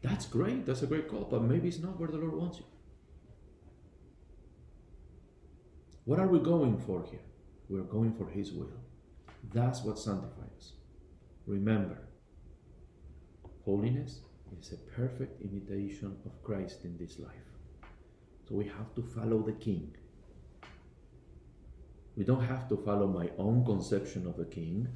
That's 0.02 0.26
great. 0.26 0.66
That's 0.66 0.84
a 0.84 0.88
great 0.88 1.10
call, 1.10 1.28
but 1.30 1.44
maybe 1.44 1.68
it's 1.68 1.80
not 1.80 2.00
where 2.00 2.08
the 2.08 2.18
Lord 2.18 2.36
wants 2.36 2.60
you. 2.60 2.66
What 6.08 6.20
are 6.22 6.28
we 6.30 6.40
going 6.40 6.78
for 6.78 7.04
here? 7.12 7.20
We're 7.68 7.82
going 7.82 8.14
for 8.14 8.30
His 8.30 8.54
will. 8.54 8.80
That's 9.54 9.82
what 9.82 10.00
sanctifies. 10.00 10.72
Remember, 11.46 11.98
holiness 13.66 14.22
is 14.58 14.72
a 14.72 14.78
perfect 14.96 15.42
imitation 15.42 16.16
of 16.26 16.42
Christ 16.44 16.86
in 16.86 16.98
this 16.98 17.20
life. 17.20 17.50
So 18.48 18.56
we 18.56 18.64
have 18.68 18.96
to 18.96 19.02
follow 19.02 19.42
the 19.42 19.52
King. 19.52 19.98
We 22.16 22.24
don't 22.24 22.46
have 22.46 22.70
to 22.70 22.78
follow 22.78 23.08
my 23.08 23.30
own 23.38 23.66
conception 23.66 24.26
of 24.28 24.38
the 24.38 24.46
King. 24.46 24.88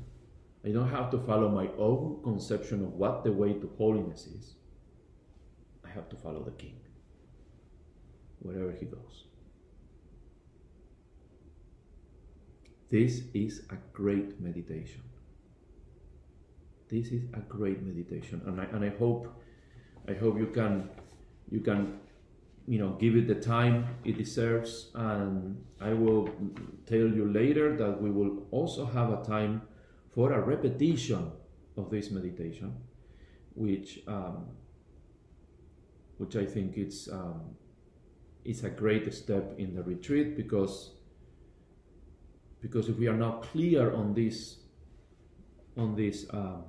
I 0.63 0.69
don't 0.69 0.91
have 0.91 1.11
to 1.11 1.19
follow 1.19 1.49
my 1.49 1.67
own 1.77 2.21
conception 2.23 2.85
of 2.85 2.93
what 2.93 3.25
the 3.25 3.33
way 3.33 3.51
to 3.51 3.69
holiness 3.77 4.27
is. 4.27 4.55
I 5.83 5.89
have 5.89 6.07
to 6.07 6.15
follow 6.15 6.41
the 6.41 6.51
King 6.51 6.79
wherever 8.39 8.71
he 8.71 8.85
goes. 8.85 9.25
This 12.91 13.21
is 13.33 13.61
a 13.69 13.77
great 13.93 14.41
meditation. 14.41 15.01
This 16.89 17.07
is 17.07 17.23
a 17.33 17.39
great 17.39 17.81
meditation, 17.81 18.41
and 18.45 18.59
I, 18.59 18.65
and 18.65 18.83
I 18.83 18.89
hope, 18.89 19.33
I 20.09 20.13
hope 20.13 20.37
you 20.37 20.47
can, 20.47 20.89
you 21.49 21.61
can, 21.61 21.99
you 22.67 22.79
know, 22.79 22.89
give 22.99 23.15
it 23.15 23.29
the 23.29 23.35
time 23.35 23.87
it 24.03 24.17
deserves. 24.17 24.91
And 24.93 25.63
I 25.79 25.93
will 25.93 26.29
tell 26.85 27.07
you 27.07 27.31
later 27.31 27.77
that 27.77 28.01
we 28.01 28.11
will 28.11 28.45
also 28.51 28.85
have 28.85 29.09
a 29.09 29.23
time 29.23 29.61
for 30.13 30.33
a 30.33 30.41
repetition 30.41 31.31
of 31.77 31.89
this 31.89 32.11
meditation, 32.11 32.75
which, 33.55 34.01
um, 34.05 34.47
which 36.17 36.35
I 36.35 36.45
think 36.45 36.75
it's, 36.75 37.07
um, 37.09 37.55
it's 38.43 38.63
a 38.63 38.69
great 38.69 39.13
step 39.13 39.55
in 39.57 39.75
the 39.75 39.81
retreat 39.81 40.35
because 40.35 40.91
because 42.61 42.89
if 42.89 42.97
we 42.97 43.07
are 43.07 43.17
not 43.17 43.43
clear 43.43 43.93
on 43.93 44.13
this 44.13 44.57
on 45.77 45.95
this 45.95 46.25
um, 46.31 46.63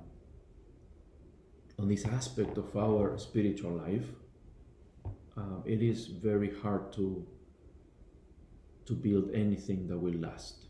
on 1.79 1.87
this 1.87 2.05
aspect 2.05 2.57
of 2.57 2.75
our 2.75 3.17
spiritual 3.17 3.71
life 3.71 4.05
uh, 5.37 5.61
it 5.65 5.81
is 5.81 6.07
very 6.07 6.51
hard 6.61 6.91
to 6.93 7.25
to 8.85 8.93
build 8.93 9.29
anything 9.33 9.87
that 9.87 9.97
will 9.97 10.19
last. 10.19 10.65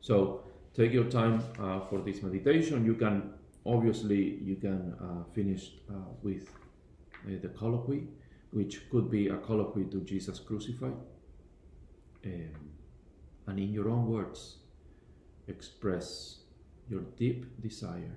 So 0.00 0.44
take 0.74 0.92
your 0.92 1.04
time 1.04 1.42
uh, 1.58 1.80
for 1.80 2.00
this 2.00 2.22
meditation. 2.22 2.84
You 2.84 2.94
can 2.94 3.34
obviously 3.66 4.38
you 4.42 4.56
can 4.56 4.94
uh, 5.00 5.24
finish 5.34 5.72
uh, 5.90 5.94
with 6.22 6.48
uh, 7.26 7.36
the 7.42 7.48
colloquy 7.48 8.08
which 8.52 8.88
could 8.90 9.10
be 9.10 9.28
a 9.28 9.36
colloquy 9.36 9.84
to 9.84 10.00
jesus 10.00 10.40
crucified. 10.40 10.96
Um, 12.24 12.69
and 13.50 13.58
in 13.58 13.72
your 13.72 13.88
own 13.88 14.06
words, 14.06 14.58
express 15.48 16.38
your 16.88 17.00
deep 17.18 17.60
desire 17.60 18.16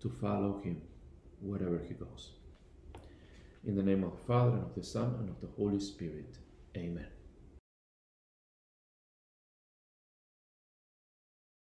to 0.00 0.10
follow 0.20 0.60
Him 0.62 0.82
wherever 1.40 1.80
He 1.88 1.94
goes. 1.94 2.32
In 3.66 3.74
the 3.74 3.82
name 3.82 4.04
of 4.04 4.12
the 4.12 4.24
Father, 4.26 4.56
and 4.58 4.64
of 4.64 4.74
the 4.74 4.84
Son, 4.84 5.16
and 5.18 5.30
of 5.30 5.40
the 5.40 5.48
Holy 5.56 5.80
Spirit. 5.80 6.38
Amen. 6.76 7.15